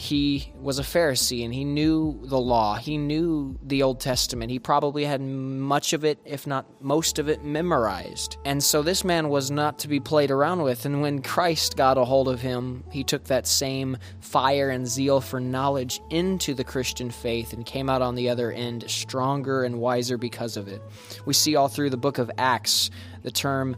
he 0.00 0.52
was 0.60 0.78
a 0.78 0.84
Pharisee 0.84 1.44
and 1.44 1.52
he 1.52 1.64
knew 1.64 2.20
the 2.22 2.38
law. 2.38 2.76
He 2.76 2.96
knew 2.96 3.58
the 3.64 3.82
Old 3.82 3.98
Testament. 3.98 4.48
He 4.48 4.60
probably 4.60 5.04
had 5.04 5.20
much 5.20 5.92
of 5.92 6.04
it, 6.04 6.20
if 6.24 6.46
not 6.46 6.80
most 6.80 7.18
of 7.18 7.28
it, 7.28 7.42
memorized. 7.42 8.36
And 8.44 8.62
so 8.62 8.80
this 8.80 9.02
man 9.02 9.28
was 9.28 9.50
not 9.50 9.80
to 9.80 9.88
be 9.88 9.98
played 9.98 10.30
around 10.30 10.62
with. 10.62 10.84
And 10.84 11.02
when 11.02 11.20
Christ 11.20 11.76
got 11.76 11.98
a 11.98 12.04
hold 12.04 12.28
of 12.28 12.40
him, 12.40 12.84
he 12.92 13.02
took 13.02 13.24
that 13.24 13.48
same 13.48 13.96
fire 14.20 14.70
and 14.70 14.86
zeal 14.86 15.20
for 15.20 15.40
knowledge 15.40 16.00
into 16.10 16.54
the 16.54 16.62
Christian 16.62 17.10
faith 17.10 17.52
and 17.52 17.66
came 17.66 17.90
out 17.90 18.00
on 18.00 18.14
the 18.14 18.28
other 18.28 18.52
end 18.52 18.88
stronger 18.88 19.64
and 19.64 19.80
wiser 19.80 20.16
because 20.16 20.56
of 20.56 20.68
it. 20.68 20.80
We 21.24 21.34
see 21.34 21.56
all 21.56 21.66
through 21.66 21.90
the 21.90 21.96
book 21.96 22.18
of 22.18 22.30
Acts 22.38 22.88
the 23.22 23.32
term 23.32 23.76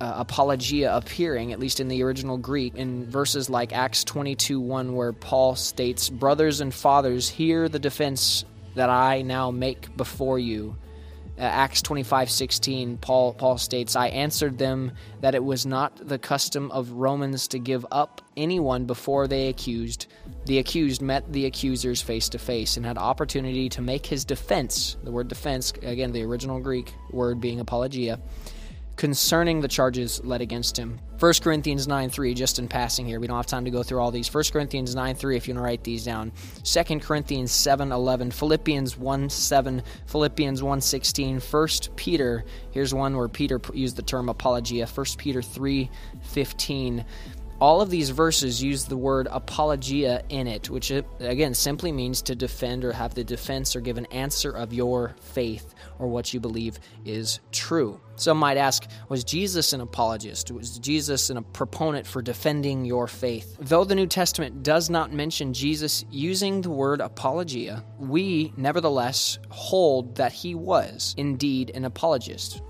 uh, 0.00 0.14
apologia 0.16 0.94
appearing, 0.94 1.52
at 1.52 1.58
least 1.58 1.80
in 1.80 1.88
the 1.88 2.02
original 2.02 2.36
Greek, 2.36 2.74
in 2.74 3.08
verses 3.10 3.48
like 3.48 3.72
Acts 3.72 4.04
22 4.04 4.60
1, 4.60 4.94
where 4.94 5.12
Paul 5.12 5.56
states, 5.56 6.08
Brothers 6.08 6.60
and 6.60 6.72
fathers, 6.72 7.28
hear 7.28 7.68
the 7.68 7.78
defense 7.78 8.44
that 8.74 8.90
I 8.90 9.22
now 9.22 9.50
make 9.50 9.96
before 9.96 10.38
you. 10.38 10.76
Uh, 11.38 11.42
Acts 11.42 11.82
25 11.82 12.30
16, 12.30 12.96
Paul, 12.98 13.34
Paul 13.34 13.58
states, 13.58 13.94
I 13.94 14.08
answered 14.08 14.56
them 14.56 14.92
that 15.20 15.34
it 15.34 15.44
was 15.44 15.66
not 15.66 16.08
the 16.08 16.18
custom 16.18 16.70
of 16.70 16.92
Romans 16.92 17.48
to 17.48 17.58
give 17.58 17.84
up 17.90 18.22
anyone 18.36 18.86
before 18.86 19.26
they 19.26 19.48
accused. 19.48 20.06
The 20.46 20.58
accused 20.58 21.02
met 21.02 21.30
the 21.32 21.44
accusers 21.46 22.00
face 22.00 22.30
to 22.30 22.38
face 22.38 22.76
and 22.76 22.86
had 22.86 22.96
opportunity 22.96 23.68
to 23.70 23.82
make 23.82 24.06
his 24.06 24.24
defense. 24.24 24.96
The 25.04 25.12
word 25.12 25.28
defense, 25.28 25.72
again, 25.82 26.12
the 26.12 26.22
original 26.22 26.60
Greek 26.60 26.94
word 27.10 27.40
being 27.40 27.60
apologia 27.60 28.18
concerning 28.96 29.60
the 29.60 29.68
charges 29.68 30.24
led 30.24 30.40
against 30.40 30.76
him. 30.76 30.98
1 31.18 31.32
Corinthians 31.42 31.88
9 31.88 32.10
3, 32.10 32.34
just 32.34 32.58
in 32.58 32.68
passing 32.68 33.06
here. 33.06 33.20
We 33.20 33.26
don't 33.26 33.36
have 33.36 33.46
time 33.46 33.64
to 33.64 33.70
go 33.70 33.82
through 33.82 34.00
all 34.00 34.10
these. 34.10 34.32
1 34.32 34.44
Corinthians 34.52 34.94
9 34.94 35.14
3, 35.14 35.36
if 35.36 35.48
you 35.48 35.54
want 35.54 35.60
to 35.60 35.64
write 35.64 35.84
these 35.84 36.04
down. 36.04 36.32
2 36.64 37.00
Corinthians 37.00 37.52
7 37.52 37.90
11, 37.90 38.30
Philippians 38.30 38.98
1 38.98 39.30
7, 39.30 39.82
Philippians 40.06 40.62
1 40.62 40.80
16, 40.80 41.40
1 41.40 41.68
Peter, 41.96 42.44
here's 42.70 42.92
one 42.92 43.16
where 43.16 43.28
Peter 43.28 43.60
used 43.72 43.96
the 43.96 44.02
term 44.02 44.28
apologia, 44.28 44.86
1 44.86 45.06
Peter 45.16 45.40
3 45.40 45.90
15 46.22 47.04
all 47.60 47.80
of 47.80 47.90
these 47.90 48.10
verses 48.10 48.62
use 48.62 48.84
the 48.84 48.96
word 48.96 49.28
apologia 49.30 50.22
in 50.28 50.46
it, 50.46 50.68
which 50.68 50.90
again 50.90 51.54
simply 51.54 51.90
means 51.92 52.22
to 52.22 52.34
defend 52.34 52.84
or 52.84 52.92
have 52.92 53.14
the 53.14 53.24
defense 53.24 53.74
or 53.74 53.80
give 53.80 53.98
an 53.98 54.06
answer 54.06 54.50
of 54.50 54.72
your 54.72 55.16
faith 55.20 55.74
or 55.98 56.08
what 56.08 56.34
you 56.34 56.40
believe 56.40 56.78
is 57.04 57.40
true. 57.52 58.00
Some 58.16 58.38
might 58.38 58.56
ask, 58.56 58.86
was 59.08 59.24
Jesus 59.24 59.72
an 59.72 59.80
apologist? 59.80 60.50
Was 60.50 60.78
Jesus 60.78 61.28
a 61.30 61.42
proponent 61.42 62.06
for 62.06 62.22
defending 62.22 62.84
your 62.84 63.06
faith? 63.06 63.56
Though 63.60 63.84
the 63.84 63.94
New 63.94 64.06
Testament 64.06 64.62
does 64.62 64.88
not 64.88 65.12
mention 65.12 65.52
Jesus 65.52 66.04
using 66.10 66.60
the 66.60 66.70
word 66.70 67.00
apologia, 67.00 67.84
we 67.98 68.52
nevertheless 68.56 69.38
hold 69.50 70.16
that 70.16 70.32
he 70.32 70.54
was 70.54 71.14
indeed 71.18 71.70
an 71.74 71.84
apologist. 71.84 72.62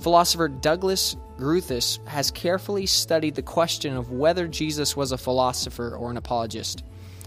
Philosopher 0.00 0.48
Douglas 0.48 1.16
Groothuis 1.38 2.04
has 2.06 2.30
carefully 2.30 2.86
studied 2.86 3.34
the 3.34 3.42
question 3.42 3.96
of 3.96 4.10
whether 4.12 4.46
Jesus 4.46 4.96
was 4.96 5.12
a 5.12 5.18
philosopher 5.18 5.96
or 5.96 6.10
an 6.10 6.16
apologist. 6.16 6.84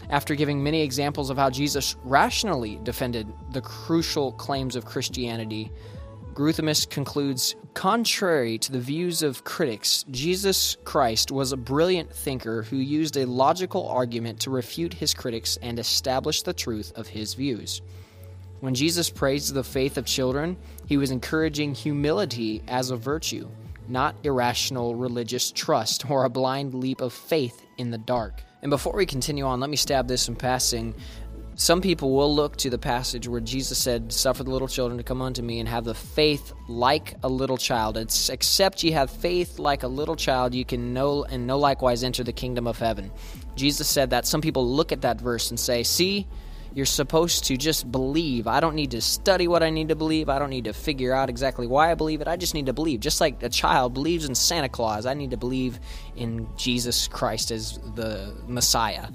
After 0.09 0.35
giving 0.35 0.63
many 0.63 0.81
examples 0.81 1.29
of 1.29 1.37
how 1.37 1.49
Jesus 1.49 1.97
rationally 2.03 2.79
defended 2.83 3.27
the 3.51 3.61
crucial 3.61 4.31
claims 4.31 4.77
of 4.77 4.85
Christianity, 4.85 5.71
Groothuis 6.33 6.89
concludes 6.89 7.55
Contrary 7.73 8.57
to 8.59 8.71
the 8.71 8.79
views 8.79 9.21
of 9.21 9.43
critics, 9.43 10.05
Jesus 10.09 10.77
Christ 10.83 11.31
was 11.31 11.51
a 11.51 11.57
brilliant 11.57 12.13
thinker 12.13 12.63
who 12.63 12.77
used 12.77 13.17
a 13.17 13.25
logical 13.25 13.87
argument 13.87 14.39
to 14.41 14.49
refute 14.49 14.93
his 14.93 15.13
critics 15.13 15.57
and 15.61 15.77
establish 15.77 16.43
the 16.43 16.53
truth 16.53 16.93
of 16.95 17.07
his 17.07 17.33
views. 17.33 17.81
When 18.61 18.73
Jesus 18.73 19.09
praised 19.09 19.53
the 19.53 19.63
faith 19.63 19.97
of 19.97 20.05
children, 20.05 20.57
he 20.85 20.97
was 20.97 21.11
encouraging 21.11 21.75
humility 21.75 22.63
as 22.67 22.89
a 22.89 22.95
virtue, 22.95 23.47
not 23.89 24.15
irrational 24.23 24.95
religious 24.95 25.51
trust 25.51 26.09
or 26.09 26.25
a 26.25 26.29
blind 26.29 26.73
leap 26.73 27.01
of 27.01 27.13
faith 27.13 27.65
in 27.77 27.91
the 27.91 27.97
dark. 27.97 28.41
And 28.61 28.69
before 28.69 28.95
we 28.95 29.05
continue 29.05 29.45
on, 29.45 29.59
let 29.59 29.69
me 29.69 29.77
stab 29.77 30.07
this 30.07 30.27
in 30.27 30.35
passing. 30.35 30.95
Some 31.55 31.81
people 31.81 32.13
will 32.13 32.33
look 32.33 32.55
to 32.57 32.69
the 32.69 32.77
passage 32.77 33.27
where 33.27 33.41
Jesus 33.41 33.79
said, 33.79 34.13
Suffer 34.13 34.43
the 34.43 34.51
little 34.51 34.67
children 34.67 34.97
to 34.99 35.03
come 35.03 35.23
unto 35.23 35.41
me 35.41 35.59
and 35.59 35.67
have 35.67 35.85
the 35.85 35.95
faith 35.95 36.53
like 36.67 37.15
a 37.23 37.27
little 37.27 37.57
child. 37.57 37.97
It's 37.97 38.29
except 38.29 38.83
ye 38.83 38.91
have 38.91 39.09
faith 39.09 39.57
like 39.57 39.81
a 39.81 39.87
little 39.87 40.15
child, 40.15 40.53
you 40.53 40.65
can 40.65 40.93
know 40.93 41.23
and 41.23 41.47
no 41.47 41.57
likewise 41.57 42.03
enter 42.03 42.23
the 42.23 42.31
kingdom 42.31 42.67
of 42.67 42.77
heaven. 42.77 43.11
Jesus 43.55 43.87
said 43.87 44.11
that 44.11 44.27
some 44.27 44.39
people 44.39 44.67
look 44.67 44.91
at 44.91 45.01
that 45.01 45.19
verse 45.19 45.49
and 45.49 45.59
say, 45.59 45.81
See, 45.81 46.27
you're 46.73 46.85
supposed 46.85 47.45
to 47.45 47.57
just 47.57 47.91
believe. 47.91 48.47
I 48.47 48.59
don't 48.59 48.75
need 48.75 48.91
to 48.91 49.01
study 49.01 49.47
what 49.47 49.63
I 49.63 49.69
need 49.69 49.89
to 49.89 49.95
believe. 49.95 50.29
I 50.29 50.39
don't 50.39 50.49
need 50.49 50.65
to 50.65 50.73
figure 50.73 51.13
out 51.13 51.29
exactly 51.29 51.67
why 51.67 51.91
I 51.91 51.95
believe 51.95 52.21
it. 52.21 52.27
I 52.27 52.37
just 52.37 52.53
need 52.53 52.67
to 52.67 52.73
believe. 52.73 52.99
Just 52.99 53.21
like 53.21 53.41
a 53.43 53.49
child 53.49 53.93
believes 53.93 54.25
in 54.25 54.35
Santa 54.35 54.69
Claus, 54.69 55.05
I 55.05 55.13
need 55.13 55.31
to 55.31 55.37
believe 55.37 55.79
in 56.15 56.47
Jesus 56.57 57.07
Christ 57.07 57.51
as 57.51 57.79
the 57.95 58.33
Messiah. 58.47 59.09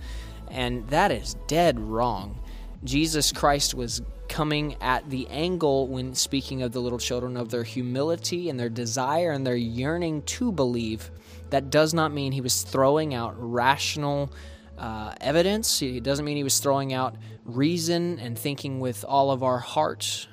And 0.51 0.87
that 0.89 1.11
is 1.13 1.35
dead 1.47 1.79
wrong. 1.79 2.39
Jesus 2.85 3.33
Christ 3.33 3.75
was 3.75 4.03
coming 4.29 4.77
at 4.81 5.09
the 5.11 5.29
angle 5.29 5.89
when 5.89 6.15
speaking 6.15 6.63
of 6.63 6.73
the 6.73 6.81
little 6.81 6.99
children 6.99 7.37
of 7.37 7.51
their 7.51 7.63
humility 7.63 8.49
and 8.49 8.59
their 8.59 8.69
desire 8.69 9.31
and 9.31 9.47
their 9.47 9.57
yearning 9.57 10.23
to 10.23 10.51
believe. 10.51 11.11
That 11.51 11.71
does 11.71 11.93
not 11.93 12.13
mean 12.13 12.33
he 12.33 12.41
was 12.41 12.63
throwing 12.63 13.15
out 13.15 13.35
rational 13.37 14.33
uh, 14.83 15.15
evidence. 15.21 15.81
It 15.81 16.03
doesn't 16.03 16.25
mean 16.25 16.37
he 16.37 16.43
was 16.43 16.59
throwing 16.59 16.93
out 16.93 17.15
reason 17.45 18.19
and 18.19 18.37
thinking 18.37 18.81
with 18.81 19.05
all 19.07 19.31
of 19.31 19.43
our 19.45 19.61
heart, 19.61 20.27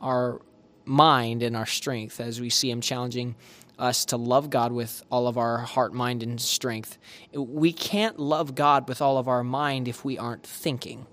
our 0.00 0.40
mind, 0.84 1.42
and 1.42 1.56
our 1.56 1.66
strength 1.66 2.20
as 2.20 2.40
we 2.40 2.48
see 2.48 2.70
him 2.70 2.80
challenging 2.80 3.34
us 3.78 4.06
to 4.06 4.16
love 4.16 4.48
God 4.48 4.72
with 4.72 5.02
all 5.10 5.26
of 5.26 5.36
our 5.36 5.58
heart, 5.58 5.92
mind, 5.92 6.22
and 6.22 6.40
strength. 6.40 6.96
We 7.34 7.72
can't 7.72 8.18
love 8.18 8.54
God 8.54 8.88
with 8.88 9.02
all 9.02 9.18
of 9.18 9.28
our 9.28 9.44
mind 9.44 9.88
if 9.88 10.04
we 10.04 10.16
aren't 10.16 10.46
thinking. 10.46 11.06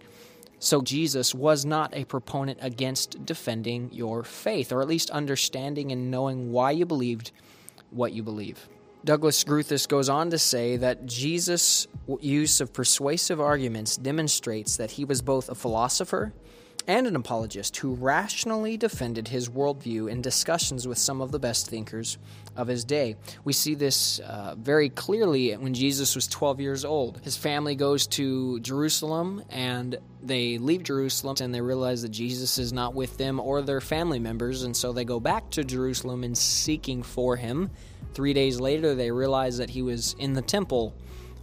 So, 0.60 0.82
Jesus 0.82 1.36
was 1.36 1.66
not 1.66 1.94
a 1.94 2.06
proponent 2.06 2.60
against 2.62 3.26
defending 3.26 3.90
your 3.92 4.24
faith, 4.24 4.72
or 4.72 4.82
at 4.82 4.88
least 4.88 5.10
understanding 5.10 5.92
and 5.92 6.10
knowing 6.10 6.54
why 6.54 6.72
you 6.72 6.86
believed 6.86 7.32
what 7.90 8.14
you 8.14 8.24
believe. 8.24 8.70
Douglas 9.06 9.44
Groothuis 9.44 9.88
goes 9.88 10.08
on 10.08 10.30
to 10.30 10.38
say 10.38 10.78
that 10.78 11.06
Jesus' 11.06 11.88
use 12.22 12.62
of 12.62 12.72
persuasive 12.72 13.42
arguments 13.42 13.98
demonstrates 13.98 14.78
that 14.78 14.92
he 14.92 15.04
was 15.04 15.22
both 15.22 15.50
a 15.50 15.56
philosopher 15.56 16.32
and 16.88 17.08
an 17.08 17.16
apologist 17.16 17.78
who 17.78 17.94
rationally 17.96 18.78
defended 18.78 19.28
his 19.28 19.50
worldview 19.50 20.10
in 20.10 20.22
discussions 20.22 20.88
with 20.88 20.98
some 20.98 21.22
of 21.22 21.32
the 21.32 21.40
best 21.40 21.68
thinkers 21.68 22.18
of 22.56 22.68
his 22.68 22.84
day. 22.84 23.16
We 23.44 23.54
see 23.54 23.76
this 23.76 24.20
uh, 24.20 24.56
very 24.58 24.90
clearly 24.90 25.54
when 25.54 25.74
Jesus 25.74 26.16
was 26.16 26.28
12 26.28 26.60
years 26.60 26.86
old. 26.86 27.20
His 27.24 27.38
family 27.38 27.76
goes 27.76 28.08
to 28.08 28.60
Jerusalem 28.60 29.44
and 29.50 29.98
they 30.22 30.58
leave 30.58 30.84
Jerusalem 30.84 31.38
and 31.42 31.54
they 31.54 31.62
realize 31.62 32.02
that 32.02 32.12
Jesus 32.12 32.58
is 32.58 32.74
not 32.74 32.94
with 32.94 33.18
them 33.18 33.40
or 33.40 33.62
their 33.62 33.82
family 33.82 34.20
members, 34.20 34.64
and 34.64 34.76
so 34.76 34.94
they 34.94 35.06
go 35.06 35.20
back 35.20 35.50
to 35.52 35.64
Jerusalem 35.64 36.24
in 36.24 36.36
seeking 36.36 37.04
for 37.04 37.36
him. 37.36 37.70
Three 38.14 38.34
days 38.34 38.60
later, 38.60 38.94
they 38.96 39.12
realize 39.12 39.58
that 39.58 39.72
he 39.72 39.82
was 39.82 40.16
in 40.20 40.34
the 40.34 40.42
temple 40.42 40.94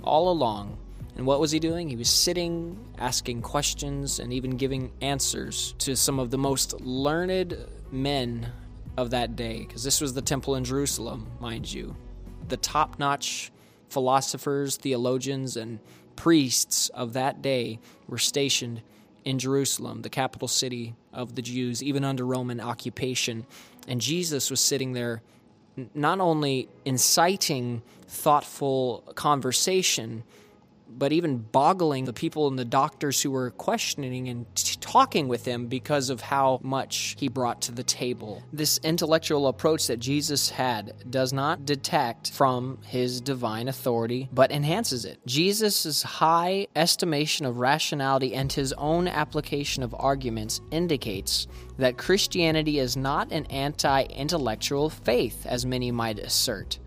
all 0.02 0.30
along. 0.30 0.78
And 1.20 1.26
what 1.26 1.38
was 1.38 1.50
he 1.50 1.58
doing? 1.58 1.90
He 1.90 1.96
was 1.96 2.08
sitting, 2.08 2.78
asking 2.96 3.42
questions, 3.42 4.20
and 4.20 4.32
even 4.32 4.56
giving 4.56 4.90
answers 5.02 5.74
to 5.80 5.94
some 5.94 6.18
of 6.18 6.30
the 6.30 6.38
most 6.38 6.80
learned 6.80 7.58
men 7.92 8.50
of 8.96 9.10
that 9.10 9.36
day, 9.36 9.58
because 9.58 9.84
this 9.84 10.00
was 10.00 10.14
the 10.14 10.22
temple 10.22 10.54
in 10.54 10.64
Jerusalem, 10.64 11.26
mind 11.38 11.70
you. 11.70 11.94
The 12.48 12.56
top 12.56 12.98
notch 12.98 13.52
philosophers, 13.90 14.78
theologians, 14.78 15.58
and 15.58 15.80
priests 16.16 16.88
of 16.88 17.12
that 17.12 17.42
day 17.42 17.80
were 18.08 18.16
stationed 18.16 18.80
in 19.22 19.38
Jerusalem, 19.38 20.00
the 20.00 20.08
capital 20.08 20.48
city 20.48 20.94
of 21.12 21.34
the 21.34 21.42
Jews, 21.42 21.82
even 21.82 22.02
under 22.02 22.24
Roman 22.24 22.62
occupation. 22.62 23.44
And 23.86 24.00
Jesus 24.00 24.50
was 24.50 24.62
sitting 24.62 24.94
there 24.94 25.20
not 25.92 26.18
only 26.18 26.70
inciting 26.86 27.82
thoughtful 28.08 29.04
conversation, 29.16 30.22
but 30.98 31.12
even 31.12 31.38
boggling 31.38 32.04
the 32.04 32.12
people 32.12 32.48
and 32.48 32.58
the 32.58 32.64
doctors 32.64 33.22
who 33.22 33.30
were 33.30 33.50
questioning 33.50 34.28
and 34.28 34.46
t- 34.54 34.76
talking 34.80 35.28
with 35.28 35.44
him 35.44 35.66
because 35.66 36.10
of 36.10 36.20
how 36.20 36.60
much 36.62 37.16
he 37.18 37.28
brought 37.28 37.62
to 37.62 37.72
the 37.72 37.82
table. 37.82 38.42
This 38.52 38.78
intellectual 38.82 39.48
approach 39.48 39.86
that 39.86 39.98
Jesus 39.98 40.50
had 40.50 41.10
does 41.10 41.32
not 41.32 41.64
detract 41.64 42.30
from 42.30 42.78
his 42.84 43.20
divine 43.20 43.68
authority, 43.68 44.28
but 44.32 44.50
enhances 44.50 45.04
it. 45.04 45.18
Jesus' 45.26 46.02
high 46.02 46.66
estimation 46.76 47.46
of 47.46 47.58
rationality 47.58 48.34
and 48.34 48.52
his 48.52 48.72
own 48.74 49.08
application 49.08 49.82
of 49.82 49.94
arguments 49.98 50.60
indicates 50.70 51.46
that 51.78 51.98
Christianity 51.98 52.78
is 52.78 52.96
not 52.96 53.32
an 53.32 53.46
anti 53.46 54.02
intellectual 54.02 54.90
faith, 54.90 55.46
as 55.46 55.64
many 55.64 55.90
might 55.90 56.18
assert. 56.18 56.78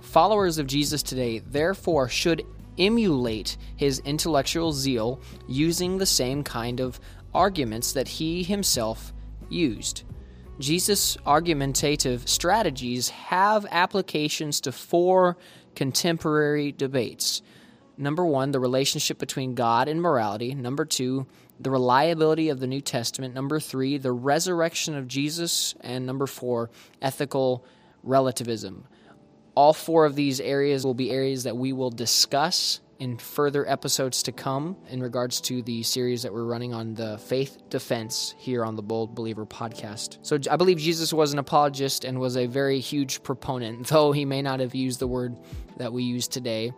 Followers 0.00 0.58
of 0.58 0.66
Jesus 0.66 1.02
today, 1.02 1.38
therefore, 1.38 2.08
should 2.08 2.44
emulate 2.80 3.56
his 3.76 4.00
intellectual 4.00 4.72
zeal 4.72 5.20
using 5.46 5.98
the 5.98 6.06
same 6.06 6.42
kind 6.42 6.80
of 6.80 6.98
arguments 7.32 7.92
that 7.92 8.08
he 8.08 8.42
himself 8.42 9.12
used. 9.48 10.02
Jesus' 10.58 11.16
argumentative 11.24 12.28
strategies 12.28 13.08
have 13.10 13.66
applications 13.70 14.60
to 14.62 14.72
four 14.72 15.36
contemporary 15.74 16.72
debates. 16.72 17.42
Number 17.96 18.24
one, 18.24 18.50
the 18.50 18.60
relationship 18.60 19.18
between 19.18 19.54
God 19.54 19.88
and 19.88 20.00
morality. 20.02 20.54
Number 20.54 20.84
two, 20.84 21.26
the 21.58 21.70
reliability 21.70 22.48
of 22.48 22.60
the 22.60 22.66
New 22.66 22.80
Testament. 22.80 23.34
Number 23.34 23.60
three, 23.60 23.98
the 23.98 24.12
resurrection 24.12 24.94
of 24.94 25.06
Jesus. 25.06 25.74
And 25.82 26.06
number 26.06 26.26
four, 26.26 26.70
ethical 27.02 27.64
relativism. 28.02 28.86
All 29.60 29.74
four 29.74 30.06
of 30.06 30.14
these 30.14 30.40
areas 30.40 30.86
will 30.86 30.94
be 30.94 31.10
areas 31.10 31.42
that 31.42 31.54
we 31.54 31.74
will 31.74 31.90
discuss 31.90 32.80
in 32.98 33.18
further 33.18 33.68
episodes 33.68 34.22
to 34.22 34.32
come 34.32 34.74
in 34.88 35.02
regards 35.02 35.38
to 35.42 35.60
the 35.60 35.82
series 35.82 36.22
that 36.22 36.32
we're 36.32 36.44
running 36.44 36.72
on 36.72 36.94
the 36.94 37.18
faith 37.18 37.58
defense 37.68 38.34
here 38.38 38.64
on 38.64 38.74
the 38.74 38.80
Bold 38.80 39.14
Believer 39.14 39.44
podcast. 39.44 40.16
So 40.22 40.38
I 40.50 40.56
believe 40.56 40.78
Jesus 40.78 41.12
was 41.12 41.34
an 41.34 41.38
apologist 41.38 42.06
and 42.06 42.18
was 42.18 42.38
a 42.38 42.46
very 42.46 42.80
huge 42.80 43.22
proponent, 43.22 43.86
though 43.88 44.12
he 44.12 44.24
may 44.24 44.40
not 44.40 44.60
have 44.60 44.74
used 44.74 44.98
the 44.98 45.06
word 45.06 45.36
that 45.76 45.92
we 45.92 46.04
use 46.04 46.26
today. 46.26 46.72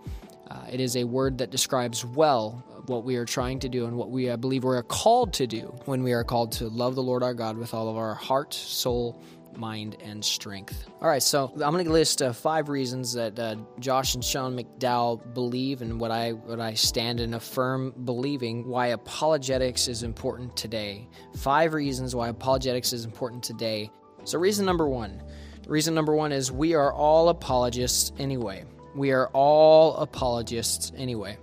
Uh, 0.51 0.65
it 0.69 0.81
is 0.81 0.97
a 0.97 1.05
word 1.05 1.39
that 1.39 1.53
describes 1.53 2.05
well 2.05 2.65
what 2.87 3.05
we 3.05 3.15
are 3.15 3.25
trying 3.25 3.61
to 3.61 3.69
do 3.69 3.87
and 3.87 3.97
what 3.97 4.11
we, 4.11 4.29
I 4.29 4.35
believe, 4.35 4.65
we 4.65 4.75
are 4.75 4.83
called 4.83 5.33
to 5.35 5.47
do 5.47 5.73
when 5.85 6.03
we 6.03 6.15
are 6.15 6.25
called 6.25 6.51
to 6.55 6.69
love 6.69 6.97
the 6.97 7.03
Lord 7.05 7.23
our 7.23 7.33
God 7.33 7.57
with 7.57 7.75
all 7.75 7.89
of 7.89 7.97
our 7.97 8.17
heart, 8.17 8.53
soul, 8.53 9.23
mind, 9.57 9.97
and 10.03 10.25
strength. 10.25 10.87
All 11.01 11.09
right, 11.09 11.23
so 11.23 11.51
I'm 11.55 11.73
going 11.73 11.85
to 11.85 11.93
list 11.93 12.23
uh, 12.23 12.33
five 12.33 12.69
reasons 12.69 13.13
that 13.15 13.39
uh, 13.39 13.57
Josh 13.79 14.15
and 14.15 14.25
Sean 14.25 14.57
McDowell 14.57 15.35
believe 15.35 15.83
and 15.83 16.01
what 16.01 16.11
I 16.11 16.33
what 16.33 16.61
I 16.61 16.75
stand 16.75 17.21
and 17.21 17.35
affirm 17.35 17.95
believing 18.05 18.67
why 18.67 18.89
apologetics 18.89 19.89
is 19.89 20.03
important 20.03 20.57
today. 20.57 21.09
Five 21.37 21.75
reasons 21.75 22.15
why 22.15 22.29
apologetics 22.29 22.93
is 22.93 23.05
important 23.05 23.43
today. 23.43 23.91
So, 24.25 24.39
reason 24.39 24.67
number 24.67 24.89
one. 24.89 25.23
Reason 25.67 25.95
number 25.95 26.15
one 26.15 26.33
is 26.33 26.51
we 26.51 26.75
are 26.75 26.93
all 26.93 27.29
apologists 27.29 28.13
anyway. 28.19 28.65
We 28.95 29.13
are 29.13 29.29
all 29.29 29.97
apologists 29.97 30.93
anyway. 30.97 31.39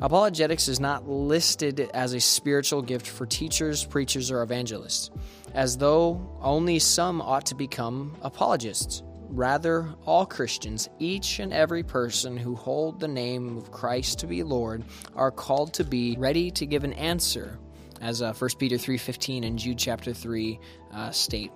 Apologetics 0.00 0.66
is 0.66 0.80
not 0.80 1.08
listed 1.08 1.78
as 1.94 2.12
a 2.12 2.18
spiritual 2.18 2.82
gift 2.82 3.06
for 3.06 3.24
teachers, 3.24 3.84
preachers, 3.84 4.32
or 4.32 4.42
evangelists, 4.42 5.10
as 5.54 5.76
though 5.76 6.20
only 6.40 6.78
some 6.78 7.20
ought 7.20 7.46
to 7.46 7.54
become 7.54 8.16
apologists. 8.22 9.02
Rather, 9.28 9.94
all 10.04 10.26
Christians, 10.26 10.90
each 10.98 11.38
and 11.38 11.52
every 11.52 11.82
person 11.82 12.36
who 12.36 12.54
hold 12.54 13.00
the 13.00 13.08
name 13.08 13.56
of 13.56 13.70
Christ 13.70 14.18
to 14.18 14.26
be 14.26 14.42
Lord, 14.42 14.84
are 15.14 15.30
called 15.30 15.72
to 15.74 15.84
be 15.84 16.16
ready 16.18 16.50
to 16.50 16.66
give 16.66 16.84
an 16.84 16.92
answer, 16.92 17.58
as 18.02 18.20
uh, 18.20 18.34
1 18.34 18.50
Peter 18.58 18.76
3.15 18.76 19.46
and 19.46 19.58
Jude 19.58 19.78
chapter 19.78 20.12
3 20.12 20.60
uh, 20.92 21.10
state. 21.10 21.50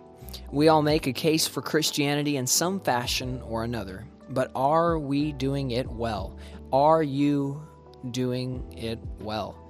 We 0.51 0.69
all 0.69 0.83
make 0.83 1.07
a 1.07 1.13
case 1.13 1.47
for 1.47 1.61
Christianity 1.61 2.37
in 2.37 2.47
some 2.47 2.81
fashion 2.81 3.43
or 3.43 3.65
another. 3.65 4.07
But 4.31 4.51
are 4.55 4.99
we 4.99 5.33
doing 5.33 5.73
it 5.73 5.89
well? 5.89 6.39
Are 6.73 7.03
you 7.03 7.63
doing 8.11 8.73
it 8.77 8.99
well? 9.21 9.66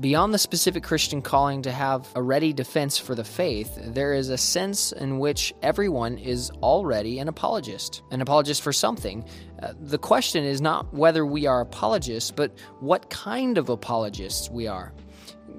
Beyond 0.00 0.34
the 0.34 0.38
specific 0.38 0.82
Christian 0.82 1.22
calling 1.22 1.62
to 1.62 1.72
have 1.72 2.06
a 2.14 2.22
ready 2.22 2.52
defense 2.52 2.98
for 2.98 3.14
the 3.14 3.24
faith, 3.24 3.78
there 3.82 4.12
is 4.12 4.28
a 4.28 4.36
sense 4.36 4.92
in 4.92 5.18
which 5.18 5.54
everyone 5.62 6.18
is 6.18 6.50
already 6.62 7.18
an 7.18 7.28
apologist, 7.28 8.02
an 8.10 8.20
apologist 8.20 8.60
for 8.60 8.74
something. 8.74 9.24
Uh, 9.62 9.72
the 9.80 9.96
question 9.96 10.44
is 10.44 10.60
not 10.60 10.92
whether 10.92 11.24
we 11.24 11.46
are 11.46 11.62
apologists, 11.62 12.30
but 12.30 12.52
what 12.80 13.08
kind 13.08 13.56
of 13.56 13.70
apologists 13.70 14.50
we 14.50 14.66
are. 14.66 14.92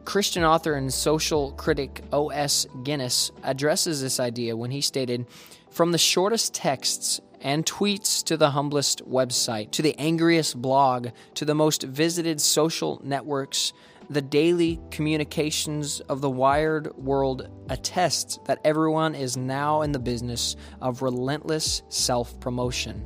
Christian 0.06 0.44
author 0.44 0.76
and 0.76 0.94
social 0.94 1.54
critic 1.54 2.04
O.S. 2.14 2.68
Guinness 2.84 3.32
addresses 3.44 4.04
this 4.04 4.20
idea 4.20 4.56
when 4.56 4.70
he 4.70 4.82
stated 4.82 5.26
From 5.72 5.92
the 5.92 5.98
shortest 5.98 6.54
texts 6.54 7.20
and 7.42 7.66
tweets 7.66 8.24
to 8.26 8.38
the 8.38 8.52
humblest 8.52 9.04
website, 9.08 9.72
to 9.72 9.82
the 9.82 9.98
angriest 9.98 10.62
blog, 10.62 11.10
to 11.36 11.46
the 11.46 11.56
most 11.56 11.84
visited 11.84 12.40
social 12.40 13.02
networks, 13.04 13.74
the 14.10 14.22
daily 14.22 14.80
communications 14.90 16.00
of 16.02 16.22
the 16.22 16.30
wired 16.30 16.96
world 16.96 17.50
attest 17.70 18.44
that 18.46 18.60
everyone 18.64 19.16
is 19.16 19.36
now 19.36 19.82
in 19.82 19.92
the 19.92 20.00
business 20.00 20.56
of 20.82 21.02
relentless 21.02 21.84
self 21.90 22.40
promotion, 22.40 23.06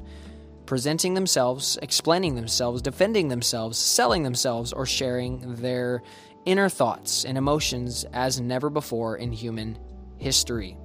presenting 0.65 1.13
themselves, 1.13 1.77
explaining 1.81 2.35
themselves, 2.35 2.81
defending 2.81 3.29
themselves, 3.29 3.77
selling 3.77 4.23
themselves, 4.23 4.73
or 4.73 4.85
sharing 4.85 5.55
their 5.55 6.03
inner 6.45 6.69
thoughts 6.69 7.25
and 7.25 7.37
emotions 7.37 8.05
as 8.13 8.39
never 8.39 8.69
before 8.69 9.17
in 9.17 9.31
human 9.31 9.77
history. 10.17 10.77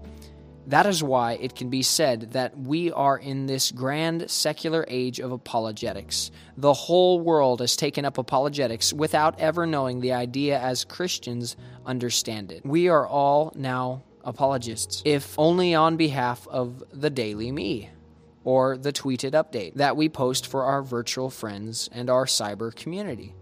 That 0.66 0.86
is 0.86 1.00
why 1.02 1.34
it 1.34 1.54
can 1.54 1.70
be 1.70 1.82
said 1.82 2.32
that 2.32 2.58
we 2.58 2.90
are 2.90 3.16
in 3.16 3.46
this 3.46 3.70
grand 3.70 4.28
secular 4.28 4.84
age 4.88 5.20
of 5.20 5.30
apologetics. 5.30 6.32
The 6.56 6.72
whole 6.72 7.20
world 7.20 7.60
has 7.60 7.76
taken 7.76 8.04
up 8.04 8.18
apologetics 8.18 8.92
without 8.92 9.38
ever 9.38 9.64
knowing 9.64 10.00
the 10.00 10.12
idea 10.12 10.58
as 10.58 10.84
Christians 10.84 11.56
understand 11.84 12.50
it. 12.50 12.66
We 12.66 12.88
are 12.88 13.06
all 13.06 13.52
now 13.54 14.02
apologists, 14.24 15.02
if 15.04 15.38
only 15.38 15.72
on 15.74 15.96
behalf 15.96 16.48
of 16.48 16.82
the 16.92 17.10
daily 17.10 17.52
me 17.52 17.90
or 18.42 18.76
the 18.76 18.92
tweeted 18.92 19.32
update 19.32 19.74
that 19.74 19.96
we 19.96 20.08
post 20.08 20.48
for 20.48 20.64
our 20.64 20.82
virtual 20.82 21.30
friends 21.30 21.88
and 21.92 22.10
our 22.10 22.24
cyber 22.24 22.74
community. 22.74 23.34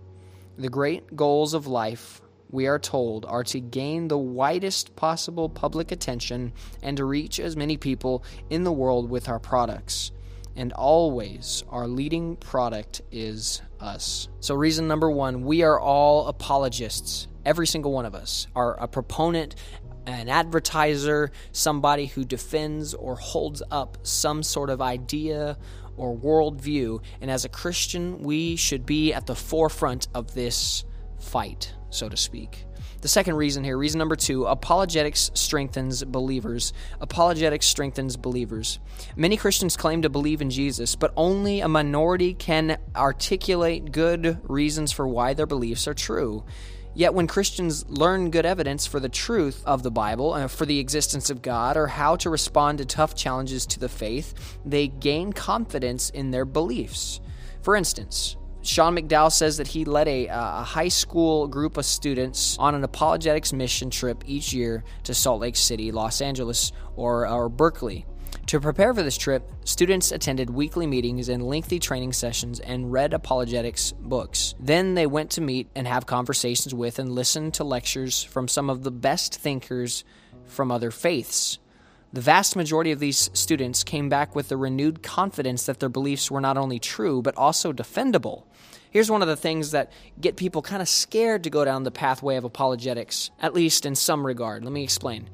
The 0.59 0.69
great 0.69 1.17
goals 1.17 1.55
of 1.55 1.67
life 1.67 2.21
we 2.55 2.69
are 2.69 2.79
told, 2.79 3.27
are 3.27 3.43
to 3.43 3.61
gain 3.61 4.07
the 4.07 4.17
widest 4.17 4.95
possible 4.95 5.49
public 5.49 5.91
attention 5.91 6.53
and 6.83 6.97
to 6.97 7.05
reach 7.05 7.41
as 7.41 7.57
many 7.57 7.77
people 7.77 8.25
in 8.49 8.63
the 8.63 8.73
world 8.73 9.11
with 9.11 9.29
our 9.29 9.41
products. 9.41 10.13
And 10.55 10.73
always, 10.73 11.65
our 11.69 11.89
leading 11.89 12.37
product 12.37 13.03
is 13.11 13.61
us. 13.81 14.29
So, 14.39 14.55
reason 14.55 14.87
number 14.87 15.11
one 15.11 15.43
we 15.43 15.65
are 15.65 15.81
all 15.81 16.29
apologists. 16.29 17.27
Every 17.45 17.67
single 17.67 17.93
one 17.93 18.07
of 18.07 18.15
us 18.15 18.47
are 18.55 18.81
a 18.81 18.87
proponent, 18.87 19.57
an 20.07 20.29
advertiser, 20.29 21.33
somebody 21.51 22.07
who 22.07 22.25
defends 22.25 22.95
or 22.95 23.17
holds 23.17 23.63
up 23.73 23.99
some 24.05 24.45
sort 24.45 24.71
of 24.71 24.81
idea 24.81 25.59
or 25.97 26.17
worldview. 26.17 27.03
And 27.21 27.33
as 27.33 27.45
a 27.45 27.49
Christian, 27.49 28.23
we 28.23 28.55
should 28.55 28.87
be 28.87 29.13
at 29.13 29.27
the 29.27 29.35
forefront 29.35 30.07
of 30.15 30.35
this 30.35 30.85
fight 31.19 31.75
so 31.95 32.09
to 32.09 32.17
speak. 32.17 32.65
The 33.01 33.09
second 33.09 33.37
reason 33.37 33.65
here, 33.65 33.77
reason 33.77 33.99
number 33.99 34.17
two, 34.17 34.47
apologetics 34.47 35.31
strengthens 35.35 36.03
believers. 36.05 36.73
Apologetics 37.03 37.67
strengthens 37.67 38.17
believers. 38.17 38.79
Many 39.15 39.37
Christians 39.37 39.77
claim 39.77 40.01
to 40.03 40.09
believe 40.09 40.41
in 40.41 40.49
Jesus, 40.49 40.97
but 40.97 41.13
only 41.15 41.61
a 41.61 41.69
minority 41.69 42.33
can 42.33 42.79
articulate 42.97 43.93
good 43.93 44.39
reasons 44.49 44.91
for 44.91 45.07
why 45.07 45.35
their 45.35 45.45
beliefs 45.45 45.87
are 45.87 45.93
true. 45.93 46.45
Yet, 46.95 47.13
when 47.13 47.27
Christians 47.27 47.85
learn 47.91 48.31
good 48.31 48.47
evidence 48.47 48.87
for 48.87 49.01
the 49.01 49.09
truth 49.09 49.63
of 49.67 49.83
the 49.83 49.91
Bible, 49.91 50.33
uh, 50.33 50.47
for 50.47 50.65
the 50.65 50.79
existence 50.79 51.29
of 51.29 51.43
God, 51.43 51.77
or 51.77 51.89
how 51.89 52.17
to 52.17 52.31
respond 52.31 52.79
to 52.79 52.85
tough 52.85 53.17
challenges 53.17 53.67
to 53.67 53.81
the 53.81 53.89
faith, 53.89 54.59
they 54.65 54.87
gain 54.87 55.33
confidence 55.33 56.09
in 56.09 56.31
their 56.31 56.45
beliefs. 56.45 57.21
For 57.63 57.75
instance, 57.75 58.37
Sean 58.65 58.97
McDowell 58.97 59.31
says 59.31 59.59
that 59.59 59.67
he 59.67 59.85
led 59.85 60.09
a, 60.09 60.27
uh, 60.27 60.61
a, 60.61 60.63
high 60.63 60.89
school 60.89 61.47
group 61.47 61.77
of 61.77 61.85
students 61.85 62.57
on 62.59 62.75
an 62.75 62.83
apologetics 62.83 63.53
mission 63.53 63.91
trip 63.91 64.25
each 64.27 64.55
year 64.55 64.83
to 65.03 65.13
Salt 65.13 65.43
Lake 65.43 65.55
City, 65.55 65.93
Los 65.93 66.23
Angeles, 66.23 66.73
or, 66.97 67.29
or 67.29 67.51
Berkeley. 67.51 68.07
To 68.47 68.61
prepare 68.61 68.95
for 68.95 69.03
this 69.03 69.19
trip, 69.19 69.51
students 69.65 70.13
attended 70.13 70.49
weekly 70.49 70.87
meetings 70.87 71.29
and 71.29 71.47
lengthy 71.47 71.79
training 71.79 72.15
sessions 72.15 72.59
and 72.59 72.91
read 72.91 73.13
apologetics 73.13 73.93
books. 73.93 74.55
Then 74.59 74.95
they 74.95 75.07
went 75.07 75.31
to 75.33 75.43
meet 75.43 75.69
and 75.75 75.87
have 75.87 76.07
conversations 76.07 76.75
with 76.75 76.99
and 76.99 77.13
listen 77.13 77.51
to 77.53 77.65
lectures 77.65 78.23
from 78.23 78.49
some 78.49 78.71
of 78.71 78.83
the 78.83 78.91
best 78.91 79.35
thinkers 79.35 80.05
from 80.47 80.71
other 80.71 80.91
faiths. 80.91 81.59
The 82.15 82.21
vast 82.21 82.55
majority 82.55 82.93
of 82.93 83.01
these 83.01 83.29
students 83.33 83.83
came 83.83 84.09
back 84.09 84.37
with 84.37 84.49
the 84.49 84.57
renewed 84.57 85.03
confidence 85.03 85.67
that 85.67 85.81
their 85.81 85.89
beliefs 85.89 86.31
were 86.31 86.41
not 86.41 86.57
only 86.57 86.79
true, 86.79 87.21
but 87.21 87.37
also 87.37 87.73
defendable. 87.73 88.45
Here's 88.95 89.11
one 89.11 89.23
of 89.23 89.29
the 89.29 89.35
things 89.35 89.73
that 89.73 89.91
get 90.21 90.37
people 90.37 90.63
kind 90.63 90.81
of 90.81 90.89
scared 90.89 91.43
to 91.43 91.51
go 91.51 91.65
down 91.65 91.83
the 91.83 91.91
pathway 91.91 92.37
of 92.37 92.45
apologetics, 92.45 93.33
at 93.41 93.53
least 93.53 93.87
in 93.87 93.97
some 93.97 94.25
regard. 94.25 94.63
Let 94.63 94.73
me 94.73 94.85
explain. 94.85 95.29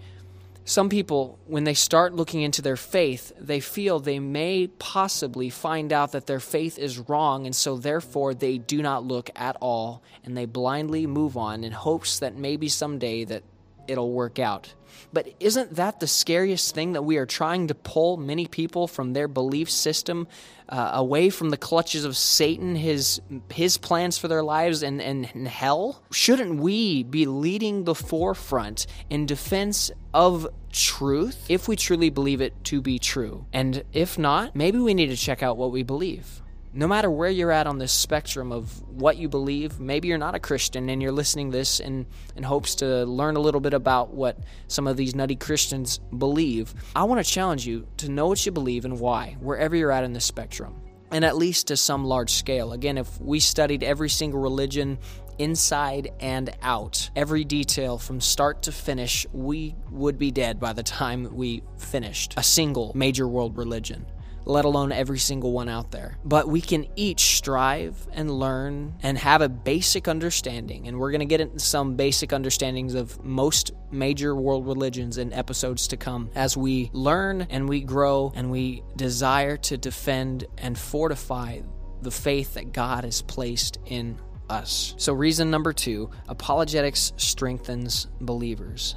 Some 0.65 0.89
people, 0.89 1.39
when 1.47 1.65
they 1.65 1.75
start 1.75 2.15
looking 2.15 2.41
into 2.41 2.63
their 2.63 2.77
faith, 2.77 3.33
they 3.39 3.61
feel 3.61 4.01
they 4.01 4.19
may 4.19 4.67
possibly 4.67 5.51
find 5.51 5.93
out 5.93 6.13
that 6.13 6.27
their 6.27 6.41
faith 6.41 6.79
is 6.79 7.01
wrong, 7.01 7.45
and 7.45 7.55
so 7.55 7.77
therefore 7.77 8.33
they 8.33 8.57
do 8.57 8.81
not 8.81 9.05
look 9.05 9.29
at 9.37 9.59
all, 9.61 10.03
and 10.25 10.35
they 10.35 10.47
blindly 10.47 11.07
move 11.07 11.37
on 11.37 11.63
in 11.63 11.73
hopes 11.73 12.19
that 12.21 12.35
maybe 12.35 12.71
someday 12.71 13.25
that 13.25 13.43
it'll 13.91 14.13
work 14.13 14.39
out. 14.39 14.75
But 15.13 15.35
isn't 15.41 15.75
that 15.77 16.01
the 16.01 16.07
scariest 16.07 16.75
thing 16.75 16.93
that 16.93 17.03
we 17.03 17.17
are 17.17 17.27
trying 17.27 17.69
to 17.69 17.75
pull 17.75 18.17
many 18.17 18.47
people 18.47 18.87
from 18.87 19.13
their 19.13 19.29
belief 19.29 19.71
system 19.71 20.29
uh, 20.69 20.91
away 20.95 21.31
from 21.31 21.51
the 21.51 21.57
clutches 21.57 22.05
of 22.05 22.17
Satan, 22.17 22.77
his 22.77 23.21
his 23.51 23.77
plans 23.77 24.19
for 24.19 24.29
their 24.29 24.43
lives, 24.43 24.83
and, 24.83 25.03
and, 25.03 25.29
and 25.35 25.49
hell? 25.49 26.03
Shouldn't 26.13 26.61
we 26.61 27.03
be 27.03 27.27
leading 27.27 27.85
the 27.85 27.95
forefront 27.95 28.87
in 29.09 29.27
defense 29.27 29.91
of 30.15 30.47
truth 30.73 31.47
if 31.49 31.67
we 31.67 31.75
truly 31.75 32.11
believe 32.11 32.41
it 32.41 32.53
to 32.65 32.81
be 32.81 32.99
true? 32.99 33.47
And 33.53 33.83
if 33.93 34.19
not, 34.19 34.55
maybe 34.55 34.79
we 34.79 34.95
need 34.95 35.09
to 35.09 35.17
check 35.17 35.43
out 35.43 35.57
what 35.57 35.73
we 35.73 35.83
believe 35.83 36.43
no 36.73 36.87
matter 36.87 37.11
where 37.11 37.31
you're 37.31 37.51
at 37.51 37.67
on 37.67 37.79
this 37.79 37.93
spectrum 37.93 38.53
of 38.53 38.81
what 38.89 39.17
you 39.17 39.29
believe, 39.29 39.81
maybe 39.81 40.09
you're 40.09 40.19
not 40.19 40.35
a 40.37 40.39
Christian 40.39 40.89
and 40.89 41.03
you're 41.03 41.11
listening 41.11 41.51
this 41.51 41.81
in, 41.81 42.07
in 42.37 42.45
hopes 42.45 42.77
to 42.77 43.05
learn 43.07 43.37
a 43.37 43.41
little 43.41 43.61
bit 43.61 43.75
about 43.75 44.15
what 44.15 44.39
some 44.69 44.87
of 44.87 44.97
these 44.97 45.15
nutty 45.15 45.35
Christians 45.35 45.99
believe. 46.17 46.73
I 46.95 47.05
want 47.05 47.25
to 47.25 47.29
challenge 47.29 47.67
you 47.67 47.89
to 47.99 48.09
know 48.09 48.29
what 48.29 48.45
you 48.47 48.53
believe 48.53 48.85
and 48.85 49.01
why, 49.01 49.37
wherever 49.41 49.75
you're 49.75 49.91
at 49.91 50.05
in 50.05 50.13
this 50.13 50.25
spectrum. 50.25 50.81
and 51.13 51.25
at 51.25 51.37
least 51.37 51.67
to 51.67 51.77
some 51.77 52.05
large 52.05 52.31
scale. 52.31 52.73
Again, 52.73 52.97
if 52.97 53.21
we 53.21 53.41
studied 53.41 53.83
every 53.83 54.09
single 54.09 54.39
religion 54.39 54.97
inside 55.39 56.13
and 56.21 56.55
out, 56.63 57.11
every 57.17 57.45
detail 57.45 57.99
from 57.99 58.21
start 58.21 58.63
to 58.63 58.71
finish, 58.71 59.27
we 59.33 59.75
would 59.91 60.19
be 60.19 60.31
dead 60.31 60.61
by 60.61 60.73
the 60.73 60.85
time 60.85 61.35
we 61.35 61.65
finished 61.79 62.35
a 62.37 62.45
single 62.45 62.93
major 62.95 63.27
world 63.27 63.57
religion 63.57 64.07
let 64.51 64.65
alone 64.65 64.93
every 64.93 65.19
single 65.19 65.53
one 65.53 65.69
out 65.69 65.91
there. 65.91 66.19
But 66.25 66.49
we 66.49 66.61
can 66.61 66.87
each 66.97 67.37
strive 67.37 68.09
and 68.13 68.31
learn 68.31 68.95
and 69.03 69.17
have 69.19 69.43
a 69.43 69.49
basic 69.49 70.09
understanding. 70.09 70.89
And 70.89 70.99
we're 70.99 71.11
going 71.11 71.21
to 71.21 71.27
get 71.27 71.41
into 71.41 71.61
some 71.61 71.95
basic 71.95 72.33
understandings 72.33 72.95
of 72.95 73.25
most 73.25 73.71
major 73.91 74.35
world 74.35 74.67
religions 74.67 75.19
in 75.19 75.33
episodes 75.33 75.89
to 75.89 75.97
come 75.97 76.31
as 76.35 76.57
we 76.57 76.91
learn 76.93 77.43
and 77.43 77.69
we 77.69 77.81
grow 77.81 78.33
and 78.35 78.51
we 78.51 78.83
desire 78.97 79.57
to 79.57 79.77
defend 79.77 80.45
and 80.59 80.79
fortify 80.79 81.61
the 82.03 82.11
faith 82.11 82.55
that 82.55 82.73
God 82.73 83.05
has 83.05 83.23
placed 83.23 83.79
in 83.87 84.19
us. 84.49 84.95
So, 84.97 85.13
reason 85.13 85.51
number 85.51 85.73
two 85.73 86.11
apologetics 86.29 87.13
strengthens 87.17 88.09
believers. 88.21 88.97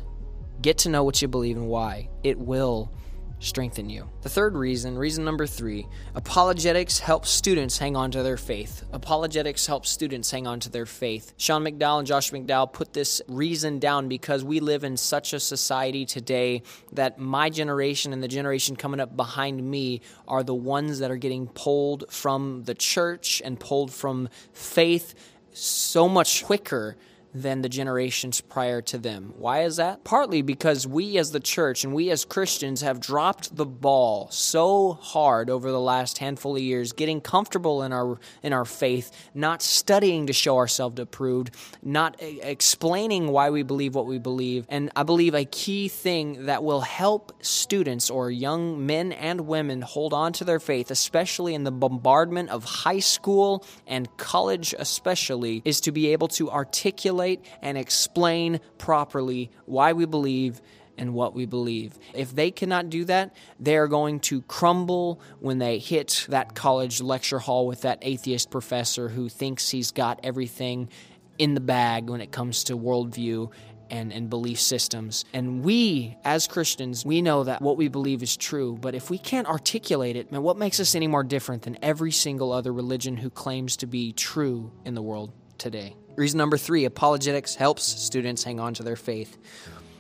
Get 0.62 0.80
to 0.80 0.89
know 0.89 1.04
what 1.04 1.22
you 1.22 1.28
believe 1.28 1.58
and 1.58 1.68
why. 1.68 2.10
It 2.24 2.39
will 2.39 2.92
strengthen 3.43 3.89
you. 3.89 4.10
The 4.21 4.29
third 4.29 4.56
reason, 4.56 4.97
reason 4.97 5.25
number 5.25 5.45
three, 5.45 5.88
apologetics 6.15 6.99
helps 6.99 7.29
students 7.29 7.77
hang 7.77 7.95
on 7.95 8.12
to 8.12 8.23
their 8.23 8.38
faith. 8.38 8.84
Apologetics 8.93 9.67
helps 9.67 9.89
students 9.89 10.32
hang 10.32 10.47
on 10.47 10.60
to 10.62 10.69
their 10.69 10.86
faith. 10.86 11.34
Sean 11.38 11.63
McDowell 11.63 11.99
and 11.99 12.08
Josh 12.08 12.32
McDowell 12.32 12.71
put 12.71 12.93
this 12.93 13.21
reason 13.27 13.79
down 13.79 14.08
because 14.08 14.43
we 14.43 14.60
live 14.60 14.84
in 14.84 14.97
such 14.97 15.34
a 15.34 15.39
society 15.39 16.06
today 16.06 16.63
that 16.93 17.19
my 17.19 17.49
generation 17.49 18.13
and 18.13 18.23
the 18.23 18.27
generation 18.27 18.75
coming 18.75 18.99
up 18.99 19.15
behind 19.15 19.62
me 19.62 20.01
are 20.27 20.43
the 20.43 20.56
ones 20.56 20.99
that 20.99 21.12
are 21.12 21.17
getting 21.17 21.47
pulled 21.47 22.06
from 22.10 22.63
the 22.63 22.73
church 22.73 23.41
and 23.43 23.60
pulled 23.60 23.91
from 23.91 24.29
faith 24.53 25.13
so 25.53 26.10
much 26.10 26.43
quicker 26.43 26.95
than 27.34 27.62
the 27.62 27.69
generations 27.69 28.41
prior 28.41 28.82
to 28.82 28.98
them. 28.98 29.34
Why 29.38 29.63
is 29.63 29.78
that? 29.78 30.04
Partly 30.04 30.41
because 30.41 30.86
we 30.86 31.17
as 31.17 31.32
the 31.32 31.39
church 31.39 31.84
and 31.84 31.93
we 31.93 32.12
as 32.12 32.26
Christians 32.26 32.82
have 32.82 33.00
dropped 33.00 33.56
the 33.56 33.65
ball 33.65 34.30
so 34.30 34.93
hard 34.93 35.50
over 35.50 35.72
the 35.72 35.80
last 35.80 36.19
handful 36.19 36.56
of 36.56 36.62
years, 36.62 36.93
getting 36.93 37.22
comfortable 37.22 37.82
in 37.84 37.91
our 37.91 38.19
in 38.43 38.54
our 38.54 38.65
faith, 38.65 39.12
not 39.34 39.62
studying 39.62 40.28
to 40.28 40.34
show 40.34 40.58
ourselves 40.58 41.00
approved, 41.00 41.56
not 41.82 42.15
explaining 42.19 43.28
why 43.30 43.50
we 43.50 43.63
believe 43.63 43.96
what 43.96 44.06
we 44.06 44.19
believe. 44.19 44.65
And 44.69 44.91
I 44.96 45.04
believe 45.04 45.34
a 45.34 45.46
key 45.46 45.88
thing 45.88 46.46
that 46.46 46.63
will 46.63 46.82
help 46.82 47.34
students 47.43 48.10
or 48.10 48.30
young 48.30 48.86
men 48.86 49.12
and 49.12 49.41
women 49.41 49.82
hold 49.82 50.13
on 50.13 50.34
to 50.34 50.43
their 50.43 50.60
faith, 50.60 50.91
especially 50.91 51.56
in 51.56 51.63
the 51.63 51.72
bombardment 51.72 52.50
of 52.50 52.63
high 52.63 53.00
school 53.00 53.65
and 53.88 54.15
college 54.17 54.76
especially, 54.78 55.62
is 55.65 55.82
to 55.82 55.91
be 55.91 56.13
able 56.13 56.28
to 56.28 56.52
articulate 56.52 57.23
articulate 57.24 57.46
and 57.62 57.78
explain 57.78 58.60
properly 58.78 59.52
why 59.66 59.94
we 59.94 60.06
believe 60.06 60.62
and 60.98 61.14
what 61.14 61.34
we 61.34 61.46
believe. 61.46 61.98
If 62.14 62.36
they 62.36 62.52
cannot 62.52 62.90
do 62.90 63.06
that, 63.06 63.36
they 63.60 63.78
are 63.78 63.88
going 63.88 64.20
to 64.22 64.42
crumble 64.44 65.20
when 65.40 65.58
they 65.58 65.80
hit 65.80 66.28
that 66.30 66.54
college 66.54 67.02
lecture 67.02 67.40
hall 67.40 67.66
with 67.66 67.82
that 67.82 68.00
atheist 68.04 68.52
professor 68.52 69.10
who 69.10 69.28
thinks 69.28 69.70
he's 69.70 69.92
got 69.92 70.20
everything 70.24 70.90
in 71.40 71.56
the 71.56 71.62
bag 71.62 72.10
when 72.10 72.22
it 72.22 72.32
comes 72.32 72.66
to 72.66 72.78
worldview 72.78 73.52
and, 73.90 74.14
and 74.14 74.30
belief 74.30 74.60
systems. 74.60 75.26
And 75.34 75.64
we, 75.64 76.16
as 76.24 76.48
Christians, 76.48 77.04
we 77.04 77.24
know 77.24 77.44
that 77.44 77.60
what 77.62 77.76
we 77.76 77.88
believe 77.88 78.22
is 78.22 78.38
true, 78.38 78.78
but 78.80 78.94
if 78.94 79.10
we 79.10 79.18
can't 79.18 79.48
articulate 79.48 80.16
it, 80.16 80.32
man, 80.32 80.44
what 80.44 80.58
makes 80.58 80.80
us 80.80 80.94
any 80.94 81.08
more 81.08 81.24
different 81.24 81.64
than 81.64 81.78
every 81.82 82.12
single 82.12 82.52
other 82.52 82.72
religion 82.72 83.18
who 83.18 83.32
claims 83.32 83.78
to 83.78 83.88
be 83.88 84.14
true 84.14 84.72
in 84.86 84.94
the 84.94 85.02
world 85.02 85.32
today? 85.58 85.96
Reason 86.15 86.38
number 86.38 86.58
three 86.58 86.86
apologetics 86.86 87.56
helps 87.56 87.84
students 87.84 88.43
hang 88.43 88.60
on 88.60 88.73
to 88.76 88.84
their 88.84 88.95
faith. 88.95 89.38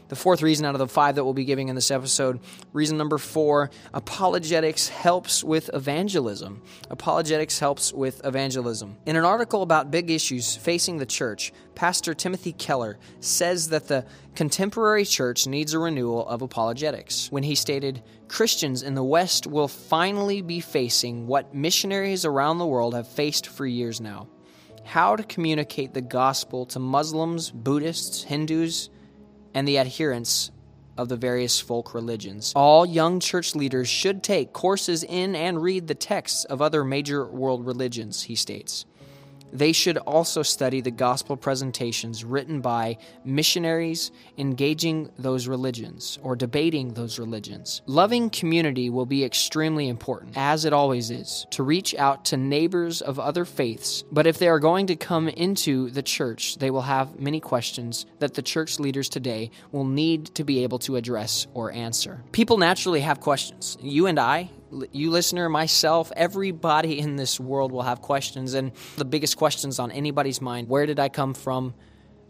The 0.09 0.15
fourth 0.15 0.43
reason 0.43 0.63
out 0.65 0.75
of 0.75 0.79
the 0.79 0.87
five 0.87 1.15
that 1.15 1.23
we'll 1.23 1.33
be 1.33 1.43
giving 1.43 1.69
in 1.69 1.75
this 1.75 1.89
episode, 1.89 2.39
reason 2.71 2.99
number 2.99 3.17
four, 3.17 3.71
apologetics 3.95 4.87
helps 4.87 5.43
with 5.43 5.71
evangelism. 5.73 6.61
Apologetics 6.91 7.57
helps 7.57 7.91
with 7.91 8.23
evangelism. 8.23 8.95
In 9.07 9.15
an 9.15 9.25
article 9.25 9.63
about 9.63 9.89
big 9.89 10.11
issues 10.11 10.55
facing 10.55 10.99
the 10.99 11.05
church, 11.07 11.51
Pastor 11.73 12.13
Timothy 12.13 12.51
Keller 12.51 12.99
says 13.21 13.69
that 13.69 13.87
the 13.87 14.05
contemporary 14.35 15.05
church 15.05 15.47
needs 15.47 15.73
a 15.73 15.79
renewal 15.79 16.27
of 16.27 16.43
apologetics 16.43 17.31
when 17.31 17.41
he 17.41 17.55
stated, 17.55 18.03
Christians 18.27 18.83
in 18.83 18.93
the 18.93 19.03
West 19.03 19.47
will 19.47 19.67
finally 19.67 20.43
be 20.43 20.59
facing 20.59 21.25
what 21.25 21.55
missionaries 21.55 22.23
around 22.23 22.59
the 22.59 22.67
world 22.67 22.93
have 22.93 23.07
faced 23.07 23.47
for 23.47 23.65
years 23.65 23.99
now 23.99 24.27
how 24.83 25.15
to 25.15 25.23
communicate 25.23 25.93
the 25.93 26.01
gospel 26.01 26.65
to 26.67 26.79
Muslims, 26.79 27.51
Buddhists, 27.51 28.23
Hindus, 28.23 28.89
and 29.53 29.67
the 29.67 29.77
adherents 29.77 30.51
of 30.97 31.09
the 31.09 31.17
various 31.17 31.59
folk 31.59 31.93
religions. 31.93 32.53
All 32.55 32.85
young 32.85 33.19
church 33.19 33.55
leaders 33.55 33.87
should 33.87 34.23
take 34.23 34.53
courses 34.53 35.03
in 35.03 35.35
and 35.35 35.61
read 35.61 35.87
the 35.87 35.95
texts 35.95 36.45
of 36.45 36.61
other 36.61 36.83
major 36.83 37.25
world 37.25 37.65
religions, 37.65 38.23
he 38.23 38.35
states. 38.35 38.85
They 39.53 39.71
should 39.71 39.97
also 39.97 40.41
study 40.41 40.81
the 40.81 40.89
gospel 40.89 41.37
presentations 41.37 42.25
written 42.25 42.59
by 42.59 42.97
missionaries 43.23 44.11
engaging 44.37 45.11
those 45.19 45.47
religions 45.47 46.17
or 46.23 46.35
debating 46.35 46.95
those 46.95 47.19
religions. 47.19 47.83
Loving 47.85 48.31
community 48.31 48.89
will 48.89 49.05
be 49.05 49.23
extremely 49.23 49.87
important, 49.87 50.35
as 50.35 50.65
it 50.65 50.73
always 50.73 51.11
is, 51.11 51.45
to 51.51 51.61
reach 51.61 51.93
out 51.95 52.25
to 52.25 52.37
neighbors 52.37 53.01
of 53.01 53.19
other 53.19 53.45
faiths. 53.45 54.03
But 54.11 54.25
if 54.25 54.39
they 54.39 54.47
are 54.47 54.59
going 54.59 54.87
to 54.87 54.95
come 54.95 55.29
into 55.29 55.91
the 55.91 56.01
church, 56.01 56.57
they 56.57 56.71
will 56.71 56.81
have 56.81 57.19
many 57.19 57.39
questions 57.39 58.07
that 58.19 58.33
the 58.33 58.41
church 58.41 58.79
leaders 58.79 59.07
today 59.07 59.51
will 59.71 59.85
need 59.85 60.33
to 60.33 60.43
be 60.43 60.63
able 60.63 60.79
to 60.79 60.95
address 60.95 61.45
or 61.53 61.71
answer. 61.71 62.23
People 62.31 62.57
naturally 62.57 63.01
have 63.01 63.19
questions. 63.19 63.77
You 63.81 64.07
and 64.07 64.19
I, 64.19 64.49
you 64.91 65.11
listener, 65.11 65.49
myself, 65.49 66.11
everybody 66.15 66.99
in 66.99 67.15
this 67.15 67.39
world 67.39 67.71
will 67.71 67.81
have 67.81 68.01
questions. 68.01 68.53
And 68.53 68.71
the 68.97 69.05
biggest 69.05 69.37
questions 69.37 69.79
on 69.79 69.91
anybody's 69.91 70.41
mind 70.41 70.67
where 70.67 70.85
did 70.85 70.99
I 70.99 71.09
come 71.09 71.33
from? 71.33 71.73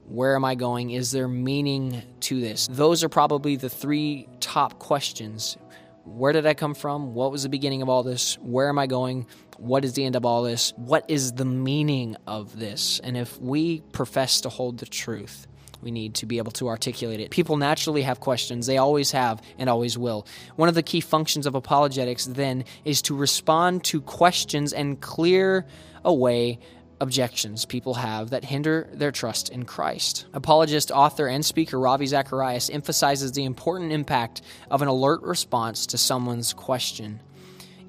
Where 0.05 0.35
am 0.35 0.43
I 0.43 0.55
going? 0.55 0.91
Is 0.91 1.11
there 1.11 1.27
meaning 1.27 2.03
to 2.21 2.39
this? 2.39 2.67
Those 2.69 3.03
are 3.03 3.09
probably 3.09 3.55
the 3.55 3.69
three 3.69 4.27
top 4.39 4.79
questions. 4.79 5.57
Where 6.03 6.33
did 6.33 6.45
I 6.45 6.53
come 6.53 6.73
from? 6.73 7.13
What 7.13 7.31
was 7.31 7.43
the 7.43 7.49
beginning 7.49 7.81
of 7.81 7.87
all 7.87 8.03
this? 8.03 8.35
Where 8.39 8.67
am 8.67 8.77
I 8.77 8.87
going? 8.87 9.25
What 9.57 9.85
is 9.85 9.93
the 9.93 10.03
end 10.03 10.17
of 10.17 10.25
all 10.25 10.43
this? 10.43 10.73
What 10.75 11.05
is 11.09 11.31
the 11.31 11.45
meaning 11.45 12.17
of 12.27 12.59
this? 12.59 12.99
And 12.99 13.15
if 13.15 13.39
we 13.39 13.79
profess 13.93 14.41
to 14.41 14.49
hold 14.49 14.79
the 14.79 14.85
truth, 14.85 15.47
we 15.83 15.91
need 15.91 16.15
to 16.15 16.25
be 16.25 16.37
able 16.37 16.51
to 16.53 16.67
articulate 16.67 17.19
it. 17.19 17.29
People 17.29 17.57
naturally 17.57 18.01
have 18.01 18.19
questions, 18.19 18.65
they 18.65 18.77
always 18.77 19.11
have 19.11 19.41
and 19.57 19.69
always 19.69 19.97
will. 19.97 20.25
One 20.55 20.69
of 20.69 20.75
the 20.75 20.83
key 20.83 21.01
functions 21.01 21.45
of 21.45 21.55
apologetics, 21.55 22.25
then, 22.25 22.65
is 22.85 23.01
to 23.03 23.15
respond 23.15 23.83
to 23.85 24.01
questions 24.01 24.73
and 24.73 24.99
clear 24.99 25.65
away 26.03 26.59
objections 27.01 27.65
people 27.65 27.95
have 27.95 28.29
that 28.29 28.45
hinder 28.45 28.87
their 28.93 29.11
trust 29.11 29.49
in 29.49 29.65
Christ. 29.65 30.25
Apologist, 30.33 30.89
author, 30.89 31.27
and 31.27 31.45
speaker 31.45 31.79
Ravi 31.79 32.05
Zacharias 32.05 32.69
emphasizes 32.69 33.33
the 33.33 33.43
important 33.43 33.91
impact 33.91 34.41
of 34.71 34.81
an 34.81 34.87
alert 34.87 35.21
response 35.21 35.85
to 35.87 35.97
someone's 35.97 36.53
question 36.53 37.19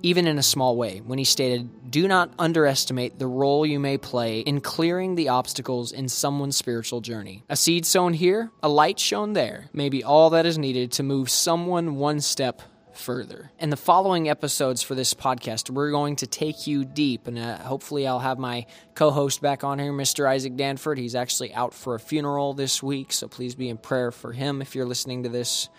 even 0.05 0.27
in 0.27 0.39
a 0.39 0.43
small 0.43 0.77
way, 0.77 0.99
when 0.99 1.19
he 1.19 1.25
stated, 1.25 1.91
Do 1.91 2.07
not 2.07 2.31
underestimate 2.39 3.19
the 3.19 3.27
role 3.27 3.65
you 3.65 3.81
may 3.81 3.97
play 3.97 4.41
in 4.41 4.61
clearing 4.61 5.15
the 5.15 5.31
obstacles 5.31 5.93
in 5.93 6.11
someone's 6.11 6.59
spiritual 6.59 7.01
journey. 7.01 7.43
A 7.49 7.57
seed 7.57 7.87
sown 7.87 8.13
here, 8.13 8.51
a 8.63 8.69
light 8.69 9.01
shown 9.01 9.33
there, 9.33 9.71
may 9.73 9.89
be 9.89 10.05
all 10.05 10.29
that 10.31 10.45
is 10.45 10.59
needed 10.59 10.93
to 10.93 11.03
move 11.03 11.31
someone 11.31 11.97
one 11.97 12.21
step 12.21 12.61
further. 12.93 13.51
In 13.59 13.71
the 13.71 13.79
following 13.79 14.29
episodes 14.29 14.83
for 14.83 14.95
this 14.95 15.15
podcast, 15.15 15.71
we're 15.71 15.91
going 15.91 16.17
to 16.17 16.27
take 16.27 16.67
you 16.67 16.85
deep, 16.85 17.27
and 17.27 17.39
uh, 17.39 17.57
hopefully, 17.57 18.07
I'll 18.07 18.19
have 18.19 18.39
my 18.39 18.67
co 18.95 19.11
host 19.11 19.41
back 19.41 19.65
on 19.65 19.79
here, 19.79 19.91
Mr. 19.91 20.29
Isaac 20.29 20.55
Danford. 20.55 20.99
He's 20.99 21.15
actually 21.15 21.55
out 21.55 21.73
for 21.73 21.95
a 21.95 22.01
funeral 22.01 22.53
this 22.53 22.83
week, 22.83 23.11
so 23.11 23.27
please 23.27 23.55
be 23.55 23.71
in 23.71 23.79
prayer 23.79 24.11
for 24.11 24.33
him 24.33 24.61
if 24.61 24.75
you're 24.75 24.85
listening 24.85 25.23
to 25.23 25.31
this 25.31 25.71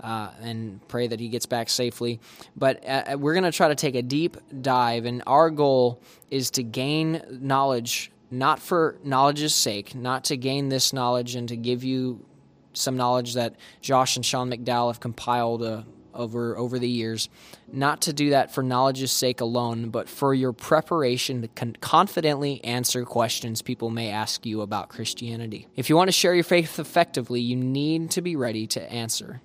uh, 0.00 0.30
and 0.40 0.86
pray 0.88 1.06
that 1.06 1.20
he 1.20 1.28
gets 1.28 1.46
back 1.46 1.68
safely. 1.68 2.20
But 2.56 2.84
uh, 2.84 3.02
uh 3.12 3.18
we're 3.18 3.34
going 3.34 3.44
to 3.44 3.52
try 3.52 3.68
to 3.68 3.74
take 3.74 3.94
a 3.94 4.02
deep 4.02 4.36
dive, 4.60 5.04
and 5.04 5.22
our 5.26 5.50
goal 5.50 6.00
is 6.30 6.50
to 6.52 6.62
gain 6.62 7.22
knowledge, 7.30 8.10
not 8.30 8.58
for 8.58 8.96
knowledge's 9.04 9.54
sake, 9.54 9.94
not 9.94 10.24
to 10.24 10.36
gain 10.36 10.68
this 10.68 10.92
knowledge 10.92 11.34
and 11.34 11.48
to 11.48 11.56
give 11.56 11.84
you 11.84 12.24
some 12.72 12.96
knowledge 12.96 13.34
that 13.34 13.54
Josh 13.80 14.16
and 14.16 14.24
Sean 14.24 14.50
McDowell 14.50 14.88
have 14.88 15.00
compiled 15.00 15.62
uh, 15.62 15.82
over 16.16 16.56
over 16.56 16.78
the 16.78 16.88
years. 16.88 17.28
Not 17.72 18.02
to 18.02 18.12
do 18.12 18.30
that 18.30 18.52
for 18.52 18.62
knowledge's 18.62 19.12
sake 19.12 19.40
alone, 19.40 19.90
but 19.90 20.08
for 20.08 20.34
your 20.34 20.52
preparation 20.52 21.42
to 21.42 21.48
con- 21.48 21.76
confidently 21.80 22.62
answer 22.64 23.04
questions 23.04 23.62
people 23.62 23.90
may 23.90 24.10
ask 24.10 24.46
you 24.46 24.62
about 24.62 24.88
Christianity. 24.88 25.66
If 25.76 25.90
you 25.90 25.96
want 25.96 26.08
to 26.08 26.12
share 26.12 26.34
your 26.34 26.44
faith 26.44 26.78
effectively, 26.78 27.40
you 27.40 27.56
need 27.56 28.10
to 28.12 28.22
be 28.22 28.36
ready 28.36 28.66
to 28.68 28.92
answer. 28.92 29.40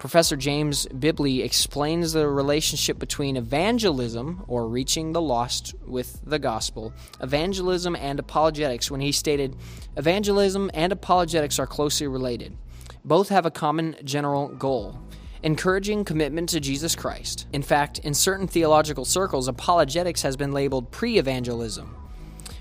Professor 0.00 0.34
James 0.34 0.86
Beilby 0.86 1.44
explains 1.44 2.14
the 2.14 2.26
relationship 2.26 2.98
between 2.98 3.36
evangelism, 3.36 4.42
or 4.48 4.66
reaching 4.66 5.12
the 5.12 5.20
lost 5.20 5.74
with 5.86 6.22
the 6.24 6.38
gospel, 6.38 6.94
evangelism 7.20 7.94
and 7.94 8.18
apologetics 8.18 8.90
when 8.90 9.02
he 9.02 9.12
stated, 9.12 9.54
Evangelism 9.98 10.70
and 10.72 10.90
apologetics 10.90 11.58
are 11.58 11.66
closely 11.66 12.06
related. 12.06 12.56
Both 13.04 13.28
have 13.28 13.44
a 13.44 13.50
common 13.50 13.94
general 14.02 14.48
goal 14.48 14.98
encouraging 15.42 16.04
commitment 16.04 16.48
to 16.50 16.60
Jesus 16.60 16.94
Christ. 16.94 17.46
In 17.52 17.62
fact, 17.62 17.98
in 17.98 18.14
certain 18.14 18.46
theological 18.46 19.04
circles, 19.04 19.48
apologetics 19.48 20.22
has 20.22 20.36
been 20.36 20.52
labeled 20.52 20.90
pre 20.90 21.18
evangelism. 21.18 21.94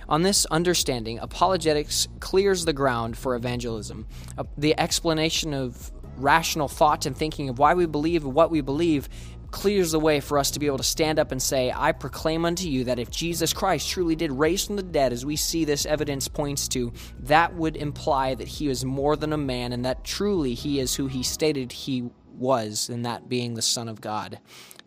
On 0.10 0.24
this 0.24 0.46
understanding, 0.48 1.20
apologetics 1.20 2.08
clears 2.20 2.66
the 2.66 2.74
ground 2.74 3.16
for 3.16 3.36
evangelism. 3.36 4.08
Uh, 4.38 4.44
the 4.58 4.78
explanation 4.80 5.54
of 5.54 5.92
rational 6.24 6.68
thought 6.68 7.06
and 7.06 7.16
thinking 7.16 7.50
of 7.50 7.60
why 7.60 7.74
we 7.74 7.86
believe 7.86 8.24
what 8.24 8.52
we 8.52 8.62
believe 8.62 9.10
clears 9.52 9.92
the 9.92 10.00
way 10.00 10.20
for 10.20 10.38
us 10.38 10.52
to 10.52 10.60
be 10.60 10.68
able 10.68 10.78
to 10.78 10.84
stand 10.84 11.20
up 11.20 11.32
and 11.32 11.42
say, 11.42 11.74
I 11.76 11.92
proclaim 11.92 12.46
unto 12.46 12.68
you 12.68 12.84
that 12.86 13.00
if 13.00 13.10
Jesus 13.10 13.54
Christ 13.54 13.90
truly 13.90 14.16
did 14.16 14.32
raise 14.32 14.66
from 14.66 14.76
the 14.76 14.84
dead, 14.84 15.12
as 15.12 15.26
we 15.26 15.36
see 15.36 15.66
this 15.66 15.86
evidence 15.86 16.28
points 16.28 16.68
to, 16.70 16.94
that 17.22 17.56
would 17.56 17.76
imply 17.76 18.36
that 18.36 18.48
he 18.48 18.70
is 18.70 18.86
more 18.86 19.16
than 19.16 19.34
a 19.34 19.38
man 19.38 19.74
and 19.74 19.84
that 19.86 20.04
truly 20.04 20.54
he 20.54 20.80
is 20.80 20.96
who 20.96 21.08
he 21.08 21.24
stated 21.24 21.72
he 21.72 22.10
was, 22.32 22.90
and 22.90 23.06
that 23.06 23.28
being 23.28 23.56
the 23.56 23.62
Son 23.62 23.90
of 23.90 24.02
God. 24.02 24.40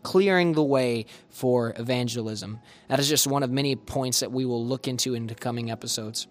Clearing 0.02 0.52
the 0.52 0.62
way 0.62 1.06
for 1.28 1.74
evangelism. 1.76 2.60
That 2.88 2.98
is 2.98 3.08
just 3.08 3.26
one 3.26 3.42
of 3.42 3.50
many 3.50 3.76
points 3.76 4.20
that 4.20 4.32
we 4.32 4.44
will 4.44 4.64
look 4.64 4.88
into 4.88 5.14
in 5.14 5.26
the 5.26 5.34
coming 5.34 5.70
episodes. 5.70 6.26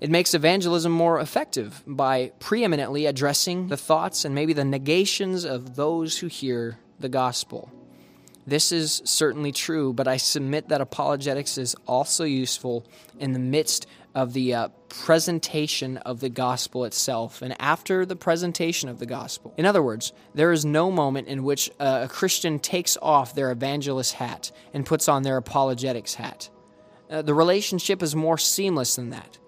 It 0.00 0.10
makes 0.10 0.34
evangelism 0.34 0.92
more 0.92 1.20
effective 1.20 1.82
by 1.86 2.32
preeminently 2.38 3.06
addressing 3.06 3.68
the 3.68 3.76
thoughts 3.76 4.24
and 4.24 4.34
maybe 4.34 4.52
the 4.52 4.64
negations 4.64 5.44
of 5.44 5.76
those 5.76 6.18
who 6.18 6.26
hear 6.26 6.78
the 6.98 7.08
gospel. 7.08 7.70
This 8.46 8.72
is 8.72 9.00
certainly 9.04 9.52
true, 9.52 9.92
but 9.92 10.06
I 10.06 10.18
submit 10.18 10.68
that 10.68 10.80
apologetics 10.80 11.56
is 11.56 11.74
also 11.86 12.24
useful 12.24 12.84
in 13.18 13.32
the 13.32 13.38
midst 13.38 13.86
of 14.14 14.32
the 14.32 14.54
uh, 14.54 14.68
presentation 14.88 15.96
of 15.98 16.20
the 16.20 16.28
gospel 16.28 16.84
itself 16.84 17.42
and 17.42 17.60
after 17.60 18.06
the 18.06 18.14
presentation 18.14 18.88
of 18.88 18.98
the 18.98 19.06
gospel. 19.06 19.52
In 19.56 19.66
other 19.66 19.82
words, 19.82 20.12
there 20.34 20.52
is 20.52 20.64
no 20.64 20.90
moment 20.90 21.26
in 21.26 21.42
which 21.42 21.70
a 21.80 22.06
Christian 22.08 22.58
takes 22.58 22.96
off 23.00 23.34
their 23.34 23.50
evangelist 23.50 24.14
hat 24.14 24.52
and 24.72 24.86
puts 24.86 25.08
on 25.08 25.22
their 25.22 25.36
apologetics 25.36 26.14
hat. 26.14 26.48
Uh, 27.10 27.22
the 27.22 27.34
relationship 27.34 28.02
is 28.02 28.14
more 28.14 28.38
seamless 28.38 28.96
than 28.96 29.10
that. 29.10 29.38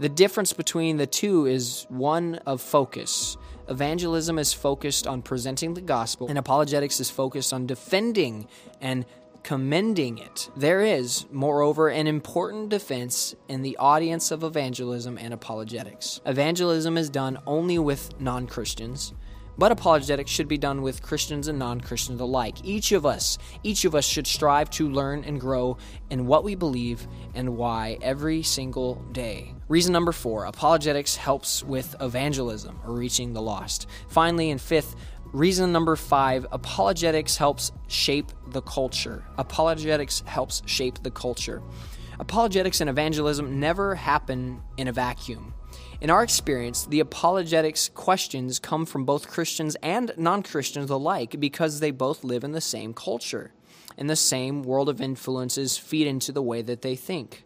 The 0.00 0.08
difference 0.08 0.54
between 0.54 0.96
the 0.96 1.06
two 1.06 1.44
is 1.44 1.84
one 1.90 2.36
of 2.46 2.62
focus. 2.62 3.36
Evangelism 3.68 4.38
is 4.38 4.50
focused 4.50 5.06
on 5.06 5.20
presenting 5.20 5.74
the 5.74 5.82
gospel, 5.82 6.26
and 6.26 6.38
apologetics 6.38 7.00
is 7.00 7.10
focused 7.10 7.52
on 7.52 7.66
defending 7.66 8.48
and 8.80 9.04
commending 9.42 10.16
it. 10.16 10.48
There 10.56 10.80
is, 10.80 11.26
moreover, 11.30 11.90
an 11.90 12.06
important 12.06 12.70
defense 12.70 13.34
in 13.46 13.60
the 13.60 13.76
audience 13.76 14.30
of 14.30 14.42
evangelism 14.42 15.18
and 15.18 15.34
apologetics. 15.34 16.22
Evangelism 16.24 16.96
is 16.96 17.10
done 17.10 17.36
only 17.46 17.78
with 17.78 18.18
non 18.18 18.46
Christians. 18.46 19.12
But 19.60 19.72
apologetics 19.72 20.30
should 20.30 20.48
be 20.48 20.56
done 20.56 20.80
with 20.80 21.02
Christians 21.02 21.46
and 21.46 21.58
non 21.58 21.82
Christians 21.82 22.18
alike. 22.18 22.56
Each 22.64 22.92
of 22.92 23.04
us, 23.04 23.36
each 23.62 23.84
of 23.84 23.94
us 23.94 24.06
should 24.06 24.26
strive 24.26 24.70
to 24.70 24.88
learn 24.88 25.22
and 25.22 25.38
grow 25.38 25.76
in 26.08 26.26
what 26.26 26.44
we 26.44 26.54
believe 26.54 27.06
and 27.34 27.58
why 27.58 27.98
every 28.00 28.42
single 28.42 28.94
day. 29.12 29.54
Reason 29.68 29.92
number 29.92 30.12
four 30.12 30.46
apologetics 30.46 31.14
helps 31.14 31.62
with 31.62 31.94
evangelism 32.00 32.80
or 32.86 32.94
reaching 32.94 33.34
the 33.34 33.42
lost. 33.42 33.86
Finally, 34.08 34.50
and 34.50 34.60
fifth, 34.60 34.96
Reason 35.32 35.70
number 35.70 35.94
five 35.94 36.46
apologetics 36.50 37.36
helps 37.36 37.70
shape 37.86 38.32
the 38.48 38.62
culture. 38.62 39.22
Apologetics 39.36 40.24
helps 40.26 40.62
shape 40.64 41.02
the 41.02 41.10
culture. 41.10 41.62
Apologetics 42.18 42.80
and 42.80 42.88
evangelism 42.90 43.60
never 43.60 43.94
happen 43.94 44.62
in 44.76 44.88
a 44.88 44.92
vacuum. 44.92 45.54
In 46.00 46.08
our 46.08 46.22
experience, 46.22 46.86
the 46.86 47.00
apologetics 47.00 47.90
questions 47.90 48.58
come 48.58 48.86
from 48.86 49.04
both 49.04 49.28
Christians 49.28 49.76
and 49.82 50.12
non 50.16 50.42
Christians 50.42 50.88
alike 50.88 51.38
because 51.38 51.78
they 51.78 51.90
both 51.90 52.24
live 52.24 52.42
in 52.42 52.52
the 52.52 52.60
same 52.62 52.94
culture, 52.94 53.52
and 53.98 54.08
the 54.08 54.16
same 54.16 54.62
world 54.62 54.88
of 54.88 55.02
influences 55.02 55.76
feed 55.76 56.06
into 56.06 56.32
the 56.32 56.42
way 56.42 56.62
that 56.62 56.80
they 56.80 56.96
think. 56.96 57.44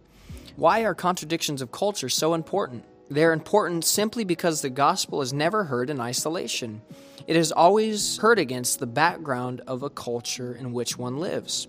Why 0.54 0.84
are 0.84 0.94
contradictions 0.94 1.62
of 1.62 1.72
culture 1.72 2.08
so 2.08 2.32
important? 2.32 2.84
They're 3.10 3.32
important 3.32 3.84
simply 3.84 4.22
because 4.22 4.62
the 4.62 4.70
gospel 4.70 5.20
is 5.20 5.32
never 5.32 5.64
heard 5.64 5.90
in 5.90 6.00
isolation. 6.00 6.80
It 7.26 7.34
is 7.34 7.50
always 7.50 8.18
heard 8.18 8.38
against 8.38 8.78
the 8.78 8.86
background 8.86 9.62
of 9.66 9.82
a 9.82 9.90
culture 9.90 10.54
in 10.54 10.72
which 10.72 10.96
one 10.96 11.18
lives. 11.18 11.66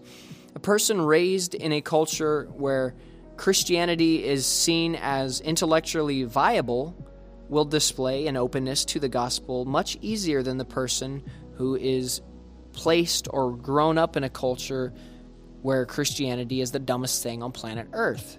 A 0.53 0.59
person 0.59 1.01
raised 1.01 1.55
in 1.55 1.71
a 1.71 1.81
culture 1.81 2.47
where 2.55 2.93
Christianity 3.37 4.23
is 4.23 4.45
seen 4.45 4.95
as 4.95 5.41
intellectually 5.41 6.23
viable 6.23 6.95
will 7.49 7.65
display 7.65 8.27
an 8.27 8.37
openness 8.37 8.85
to 8.85 8.99
the 8.99 9.09
gospel 9.09 9.65
much 9.65 9.97
easier 10.01 10.41
than 10.41 10.57
the 10.57 10.65
person 10.65 11.23
who 11.55 11.75
is 11.75 12.21
placed 12.73 13.27
or 13.31 13.55
grown 13.55 13.97
up 13.97 14.17
in 14.17 14.23
a 14.23 14.29
culture 14.29 14.93
where 15.61 15.85
Christianity 15.85 16.61
is 16.61 16.71
the 16.71 16.79
dumbest 16.79 17.23
thing 17.23 17.41
on 17.41 17.51
planet 17.51 17.87
Earth. 17.93 18.37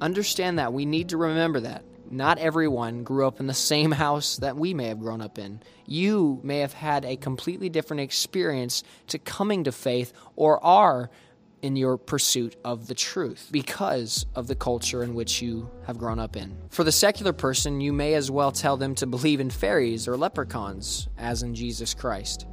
Understand 0.00 0.58
that. 0.58 0.72
We 0.72 0.86
need 0.86 1.10
to 1.10 1.16
remember 1.16 1.60
that. 1.60 1.84
Not 2.10 2.38
everyone 2.38 3.04
grew 3.04 3.26
up 3.26 3.40
in 3.40 3.46
the 3.46 3.54
same 3.54 3.90
house 3.90 4.36
that 4.36 4.56
we 4.56 4.72
may 4.72 4.86
have 4.88 5.00
grown 5.00 5.20
up 5.20 5.38
in. 5.38 5.60
You 5.86 6.40
may 6.42 6.60
have 6.60 6.72
had 6.72 7.04
a 7.04 7.16
completely 7.16 7.68
different 7.68 8.00
experience 8.00 8.82
to 9.08 9.18
coming 9.18 9.64
to 9.64 9.72
faith 9.72 10.12
or 10.36 10.62
are 10.64 11.10
in 11.62 11.76
your 11.76 11.96
pursuit 11.96 12.56
of 12.64 12.86
the 12.86 12.94
truth 12.94 13.48
because 13.50 14.26
of 14.34 14.46
the 14.46 14.54
culture 14.54 15.02
in 15.02 15.14
which 15.14 15.42
you 15.42 15.70
have 15.86 15.98
grown 15.98 16.18
up 16.18 16.36
in. 16.36 16.56
For 16.70 16.84
the 16.84 16.92
secular 16.92 17.32
person, 17.32 17.80
you 17.80 17.92
may 17.92 18.14
as 18.14 18.30
well 18.30 18.52
tell 18.52 18.76
them 18.76 18.94
to 18.96 19.06
believe 19.06 19.40
in 19.40 19.50
fairies 19.50 20.08
or 20.08 20.16
leprechauns 20.16 21.08
as 21.18 21.42
in 21.42 21.54
Jesus 21.54 21.94
Christ. 21.94 22.46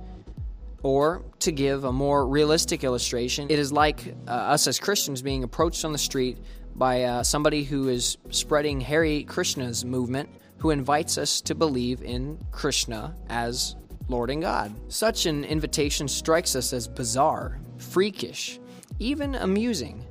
Or, 0.84 1.24
to 1.40 1.52
give 1.52 1.84
a 1.84 1.92
more 1.92 2.28
realistic 2.28 2.84
illustration, 2.84 3.48
it 3.50 3.58
is 3.58 3.72
like 3.72 4.14
uh, 4.28 4.32
us 4.32 4.68
as 4.68 4.80
Christians 4.80 5.24
being 5.24 5.44
approached 5.44 5.84
on 5.84 5.92
the 5.92 5.98
street 5.98 6.38
by 6.76 7.04
uh, 7.04 7.24
somebody 7.24 7.64
who 7.64 7.88
is 7.88 8.18
spreading 8.30 8.82
Hare 8.82 9.24
Krishna's 9.24 9.84
movement, 9.84 10.30
who 10.60 10.70
invites 10.70 11.18
us 11.18 11.42
to 11.42 11.56
believe 11.56 12.04
in 12.04 12.38
Krishna 12.52 13.16
as 13.30 13.76
Lord 14.08 14.30
and 14.30 14.42
God. 14.42 14.76
Such 14.88 15.26
an 15.26 15.44
invitation 15.44 16.08
strikes 16.08 16.56
us 16.56 16.74
as 16.74 16.88
bizarre, 16.88 17.60
freakish, 17.78 18.60
even 19.00 19.36
amusing. 19.36 20.06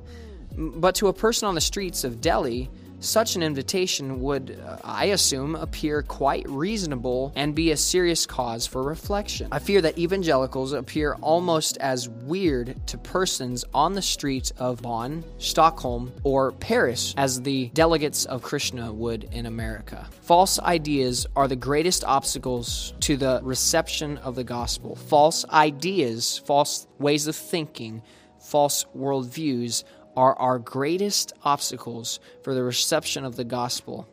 But 0.57 0.95
to 0.95 1.07
a 1.07 1.13
person 1.13 1.47
on 1.47 1.55
the 1.55 1.61
streets 1.61 2.03
of 2.03 2.21
Delhi, 2.21 2.69
such 2.99 3.35
an 3.35 3.43
invitation 3.43 4.21
would, 4.21 4.59
uh, 4.65 4.77
I 4.83 5.05
assume, 5.05 5.55
appear 5.55 6.01
quite 6.01 6.47
reasonable 6.49 7.33
and 7.35 7.53
be 7.53 7.71
a 7.71 7.77
serious 7.77 8.25
cause 8.25 8.65
for 8.65 8.81
reflection. 8.83 9.49
I 9.51 9.59
fear 9.59 9.81
that 9.81 9.97
evangelicals 9.97 10.73
appear 10.73 11.15
almost 11.21 11.77
as 11.77 12.09
weird 12.09 12.75
to 12.87 12.97
persons 12.97 13.65
on 13.73 13.93
the 13.93 14.01
streets 14.01 14.51
of 14.57 14.81
Bonn, 14.81 15.23
Stockholm, 15.37 16.11
or 16.23 16.53
Paris 16.53 17.13
as 17.17 17.41
the 17.41 17.69
delegates 17.69 18.25
of 18.25 18.41
Krishna 18.41 18.91
would 18.91 19.25
in 19.25 19.45
America. 19.45 20.07
False 20.21 20.59
ideas 20.59 21.27
are 21.35 21.47
the 21.47 21.55
greatest 21.55 22.03
obstacles 22.03 22.93
to 23.01 23.17
the 23.17 23.39
reception 23.43 24.17
of 24.19 24.35
the 24.35 24.43
gospel. 24.43 24.95
False 24.95 25.45
ideas, 25.49 26.39
false 26.39 26.87
ways 26.97 27.27
of 27.27 27.35
thinking, 27.35 28.01
false 28.45 28.85
worldviews 28.95 29.83
are 30.15 30.35
our 30.37 30.59
greatest 30.59 31.33
obstacles 31.43 32.19
for 32.43 32.53
the 32.53 32.63
reception 32.63 33.25
of 33.25 33.35
the 33.35 33.43
gospel. 33.43 34.07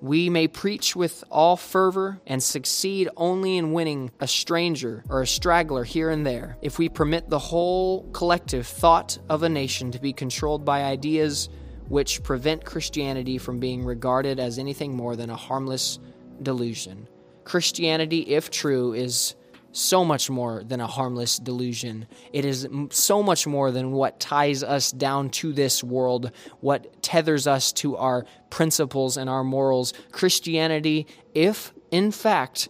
We 0.00 0.30
may 0.30 0.46
preach 0.46 0.94
with 0.94 1.24
all 1.30 1.56
fervor 1.56 2.20
and 2.26 2.40
succeed 2.42 3.08
only 3.16 3.56
in 3.56 3.72
winning 3.72 4.12
a 4.20 4.28
stranger 4.28 5.02
or 5.08 5.22
a 5.22 5.26
straggler 5.26 5.82
here 5.82 6.10
and 6.10 6.24
there 6.24 6.56
if 6.62 6.78
we 6.78 6.88
permit 6.88 7.28
the 7.28 7.38
whole 7.38 8.04
collective 8.12 8.66
thought 8.66 9.18
of 9.28 9.42
a 9.42 9.48
nation 9.48 9.90
to 9.92 10.00
be 10.00 10.12
controlled 10.12 10.64
by 10.64 10.84
ideas 10.84 11.48
which 11.88 12.22
prevent 12.22 12.64
Christianity 12.64 13.38
from 13.38 13.58
being 13.58 13.84
regarded 13.84 14.38
as 14.38 14.58
anything 14.58 14.94
more 14.94 15.16
than 15.16 15.30
a 15.30 15.36
harmless 15.36 15.98
delusion. 16.42 17.08
Christianity, 17.44 18.20
if 18.20 18.50
true, 18.50 18.92
is 18.92 19.34
so 19.72 20.04
much 20.04 20.30
more 20.30 20.62
than 20.64 20.80
a 20.80 20.86
harmless 20.86 21.38
delusion. 21.38 22.06
It 22.32 22.44
is 22.44 22.68
so 22.90 23.22
much 23.22 23.46
more 23.46 23.70
than 23.70 23.92
what 23.92 24.18
ties 24.18 24.62
us 24.62 24.90
down 24.90 25.30
to 25.30 25.52
this 25.52 25.84
world, 25.84 26.30
what 26.60 27.02
tethers 27.02 27.46
us 27.46 27.72
to 27.74 27.96
our 27.96 28.24
principles 28.50 29.16
and 29.16 29.28
our 29.28 29.44
morals. 29.44 29.92
Christianity, 30.10 31.06
if 31.34 31.72
in 31.90 32.10
fact 32.10 32.68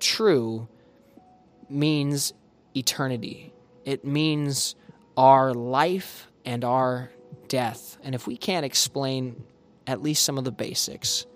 true, 0.00 0.68
means 1.68 2.32
eternity. 2.74 3.52
It 3.84 4.04
means 4.04 4.74
our 5.16 5.52
life 5.52 6.28
and 6.44 6.64
our 6.64 7.10
death. 7.48 7.98
And 8.02 8.14
if 8.14 8.26
we 8.26 8.36
can't 8.36 8.64
explain 8.64 9.44
at 9.86 10.02
least 10.02 10.24
some 10.24 10.38
of 10.38 10.44
the 10.44 10.52
basics, 10.52 11.26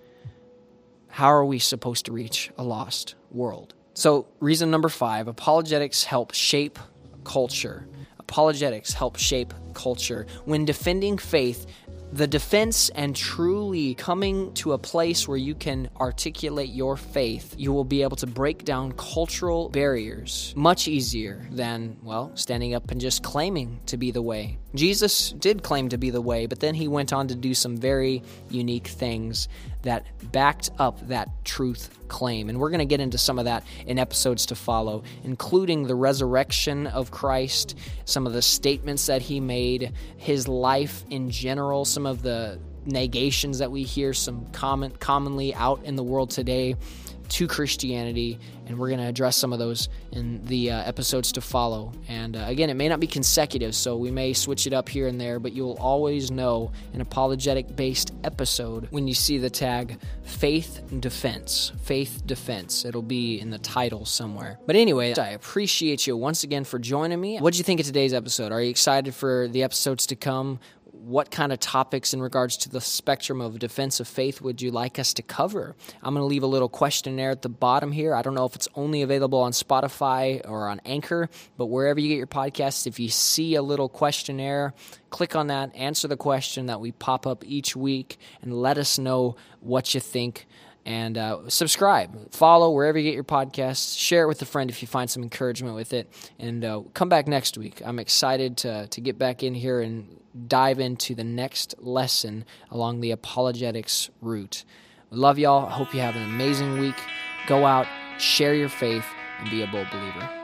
how 1.08 1.28
are 1.28 1.44
we 1.44 1.58
supposed 1.58 2.06
to 2.06 2.12
reach 2.12 2.50
a 2.56 2.62
lost 2.62 3.14
world? 3.30 3.74
So, 3.94 4.26
reason 4.40 4.70
number 4.70 4.88
five 4.88 5.28
apologetics 5.28 6.04
help 6.04 6.32
shape 6.32 6.78
culture. 7.24 7.86
Apologetics 8.18 8.94
help 8.94 9.16
shape 9.16 9.52
culture. 9.74 10.26
When 10.46 10.64
defending 10.64 11.18
faith, 11.18 11.66
the 12.12 12.26
defense 12.26 12.90
and 12.90 13.16
truly 13.16 13.94
coming 13.94 14.52
to 14.54 14.72
a 14.72 14.78
place 14.78 15.26
where 15.26 15.38
you 15.38 15.54
can 15.54 15.88
articulate 15.98 16.68
your 16.68 16.96
faith, 16.96 17.54
you 17.56 17.72
will 17.72 17.84
be 17.84 18.02
able 18.02 18.16
to 18.18 18.26
break 18.26 18.64
down 18.64 18.92
cultural 18.92 19.70
barriers 19.70 20.52
much 20.54 20.88
easier 20.88 21.46
than, 21.50 21.96
well, 22.02 22.30
standing 22.34 22.74
up 22.74 22.90
and 22.90 23.00
just 23.00 23.22
claiming 23.22 23.80
to 23.86 23.96
be 23.96 24.10
the 24.10 24.20
way. 24.20 24.58
Jesus 24.74 25.32
did 25.32 25.62
claim 25.62 25.88
to 25.88 25.96
be 25.96 26.10
the 26.10 26.20
way, 26.20 26.44
but 26.46 26.60
then 26.60 26.74
he 26.74 26.86
went 26.86 27.14
on 27.14 27.28
to 27.28 27.34
do 27.34 27.54
some 27.54 27.78
very 27.78 28.22
unique 28.50 28.88
things 28.88 29.48
that 29.82 30.06
backed 30.32 30.70
up 30.78 31.06
that 31.08 31.44
truth 31.44 31.98
claim. 32.08 32.48
And 32.48 32.58
we're 32.58 32.70
going 32.70 32.80
to 32.80 32.84
get 32.84 33.00
into 33.00 33.18
some 33.18 33.38
of 33.38 33.46
that 33.46 33.64
in 33.86 33.98
episodes 33.98 34.46
to 34.46 34.54
follow, 34.54 35.02
including 35.24 35.84
the 35.86 35.94
resurrection 35.94 36.86
of 36.86 37.10
Christ, 37.10 37.76
some 38.04 38.26
of 38.26 38.32
the 38.32 38.42
statements 38.42 39.06
that 39.06 39.22
he 39.22 39.40
made, 39.40 39.92
his 40.16 40.48
life 40.48 41.04
in 41.10 41.30
general, 41.30 41.84
some 41.84 42.06
of 42.06 42.22
the 42.22 42.58
negations 42.84 43.58
that 43.58 43.70
we 43.70 43.84
hear 43.84 44.12
some 44.12 44.46
common 44.52 44.90
commonly 44.92 45.54
out 45.54 45.84
in 45.84 45.96
the 45.96 46.02
world 46.02 46.30
today 46.30 46.76
to 47.32 47.46
Christianity, 47.46 48.38
and 48.66 48.78
we're 48.78 48.88
going 48.88 49.00
to 49.00 49.06
address 49.06 49.36
some 49.36 49.52
of 49.52 49.58
those 49.58 49.88
in 50.12 50.44
the 50.44 50.70
uh, 50.70 50.82
episodes 50.84 51.32
to 51.32 51.40
follow. 51.40 51.92
And 52.08 52.36
uh, 52.36 52.44
again, 52.46 52.68
it 52.68 52.74
may 52.74 52.88
not 52.88 53.00
be 53.00 53.06
consecutive, 53.06 53.74
so 53.74 53.96
we 53.96 54.10
may 54.10 54.34
switch 54.34 54.66
it 54.66 54.72
up 54.72 54.88
here 54.88 55.06
and 55.06 55.20
there, 55.20 55.38
but 55.38 55.52
you'll 55.52 55.78
always 55.80 56.30
know 56.30 56.72
an 56.92 57.00
apologetic 57.00 57.74
based 57.74 58.12
episode 58.22 58.86
when 58.90 59.08
you 59.08 59.14
see 59.14 59.38
the 59.38 59.50
tag 59.50 59.98
Faith 60.24 60.82
Defense. 61.00 61.72
Faith 61.82 62.22
Defense. 62.26 62.84
It'll 62.84 63.00
be 63.02 63.40
in 63.40 63.50
the 63.50 63.58
title 63.58 64.04
somewhere. 64.04 64.58
But 64.66 64.76
anyway, 64.76 65.14
I 65.14 65.30
appreciate 65.30 66.06
you 66.06 66.16
once 66.16 66.44
again 66.44 66.64
for 66.64 66.78
joining 66.78 67.20
me. 67.20 67.38
What 67.38 67.54
do 67.54 67.58
you 67.58 67.64
think 67.64 67.80
of 67.80 67.86
today's 67.86 68.12
episode? 68.12 68.52
Are 68.52 68.60
you 68.60 68.70
excited 68.70 69.14
for 69.14 69.48
the 69.48 69.62
episodes 69.62 70.06
to 70.06 70.16
come? 70.16 70.60
What 71.04 71.32
kind 71.32 71.52
of 71.52 71.58
topics 71.58 72.14
in 72.14 72.22
regards 72.22 72.56
to 72.56 72.68
the 72.68 72.80
spectrum 72.80 73.40
of 73.40 73.58
defense 73.58 73.98
of 73.98 74.06
faith 74.06 74.40
would 74.40 74.62
you 74.62 74.70
like 74.70 75.00
us 75.00 75.12
to 75.14 75.22
cover? 75.22 75.74
I'm 76.00 76.14
going 76.14 76.22
to 76.22 76.26
leave 76.26 76.44
a 76.44 76.46
little 76.46 76.68
questionnaire 76.68 77.32
at 77.32 77.42
the 77.42 77.48
bottom 77.48 77.90
here. 77.90 78.14
I 78.14 78.22
don't 78.22 78.34
know 78.34 78.44
if 78.44 78.54
it's 78.54 78.68
only 78.76 79.02
available 79.02 79.40
on 79.40 79.50
Spotify 79.50 80.48
or 80.48 80.68
on 80.68 80.80
Anchor, 80.84 81.28
but 81.56 81.66
wherever 81.66 81.98
you 81.98 82.08
get 82.08 82.18
your 82.18 82.28
podcasts, 82.28 82.86
if 82.86 83.00
you 83.00 83.08
see 83.08 83.56
a 83.56 83.62
little 83.62 83.88
questionnaire, 83.88 84.74
click 85.10 85.34
on 85.34 85.48
that, 85.48 85.74
answer 85.74 86.06
the 86.06 86.16
question 86.16 86.66
that 86.66 86.80
we 86.80 86.92
pop 86.92 87.26
up 87.26 87.44
each 87.44 87.74
week, 87.74 88.18
and 88.40 88.54
let 88.54 88.78
us 88.78 88.96
know 88.96 89.34
what 89.58 89.94
you 89.94 90.00
think 90.00 90.46
and 90.84 91.16
uh, 91.16 91.48
subscribe, 91.48 92.32
follow 92.32 92.70
wherever 92.70 92.98
you 92.98 93.04
get 93.04 93.14
your 93.14 93.24
podcasts. 93.24 93.98
Share 93.98 94.24
it 94.24 94.28
with 94.28 94.42
a 94.42 94.46
friend 94.46 94.70
if 94.70 94.82
you 94.82 94.88
find 94.88 95.08
some 95.08 95.22
encouragement 95.22 95.74
with 95.74 95.92
it, 95.92 96.10
and 96.38 96.64
uh, 96.64 96.82
come 96.94 97.08
back 97.08 97.28
next 97.28 97.56
week. 97.56 97.82
I'm 97.84 97.98
excited 97.98 98.56
to 98.58 98.86
to 98.88 99.00
get 99.00 99.18
back 99.18 99.42
in 99.42 99.54
here 99.54 99.80
and 99.80 100.20
dive 100.48 100.80
into 100.80 101.14
the 101.14 101.24
next 101.24 101.74
lesson 101.78 102.44
along 102.70 103.00
the 103.00 103.10
apologetics 103.10 104.10
route. 104.20 104.64
love 105.10 105.38
y'all. 105.38 105.68
Hope 105.68 105.94
you 105.94 106.00
have 106.00 106.16
an 106.16 106.22
amazing 106.22 106.78
week. 106.78 106.96
Go 107.46 107.66
out, 107.66 107.86
share 108.18 108.54
your 108.54 108.70
faith, 108.70 109.04
and 109.40 109.50
be 109.50 109.62
a 109.62 109.66
bold 109.66 109.88
believer. 109.90 110.41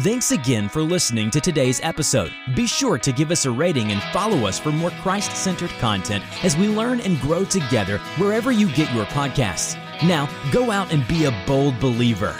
Thanks 0.00 0.32
again 0.32 0.68
for 0.68 0.82
listening 0.82 1.30
to 1.30 1.40
today's 1.40 1.80
episode. 1.84 2.32
Be 2.56 2.66
sure 2.66 2.98
to 2.98 3.12
give 3.12 3.30
us 3.30 3.44
a 3.44 3.50
rating 3.52 3.92
and 3.92 4.02
follow 4.12 4.44
us 4.44 4.58
for 4.58 4.72
more 4.72 4.90
Christ 4.90 5.36
centered 5.36 5.70
content 5.78 6.24
as 6.44 6.56
we 6.56 6.66
learn 6.66 7.00
and 7.00 7.20
grow 7.20 7.44
together 7.44 7.98
wherever 8.18 8.50
you 8.50 8.66
get 8.72 8.92
your 8.92 9.04
podcasts. 9.04 9.76
Now, 10.02 10.28
go 10.50 10.72
out 10.72 10.92
and 10.92 11.06
be 11.06 11.26
a 11.26 11.44
bold 11.46 11.78
believer. 11.78 12.36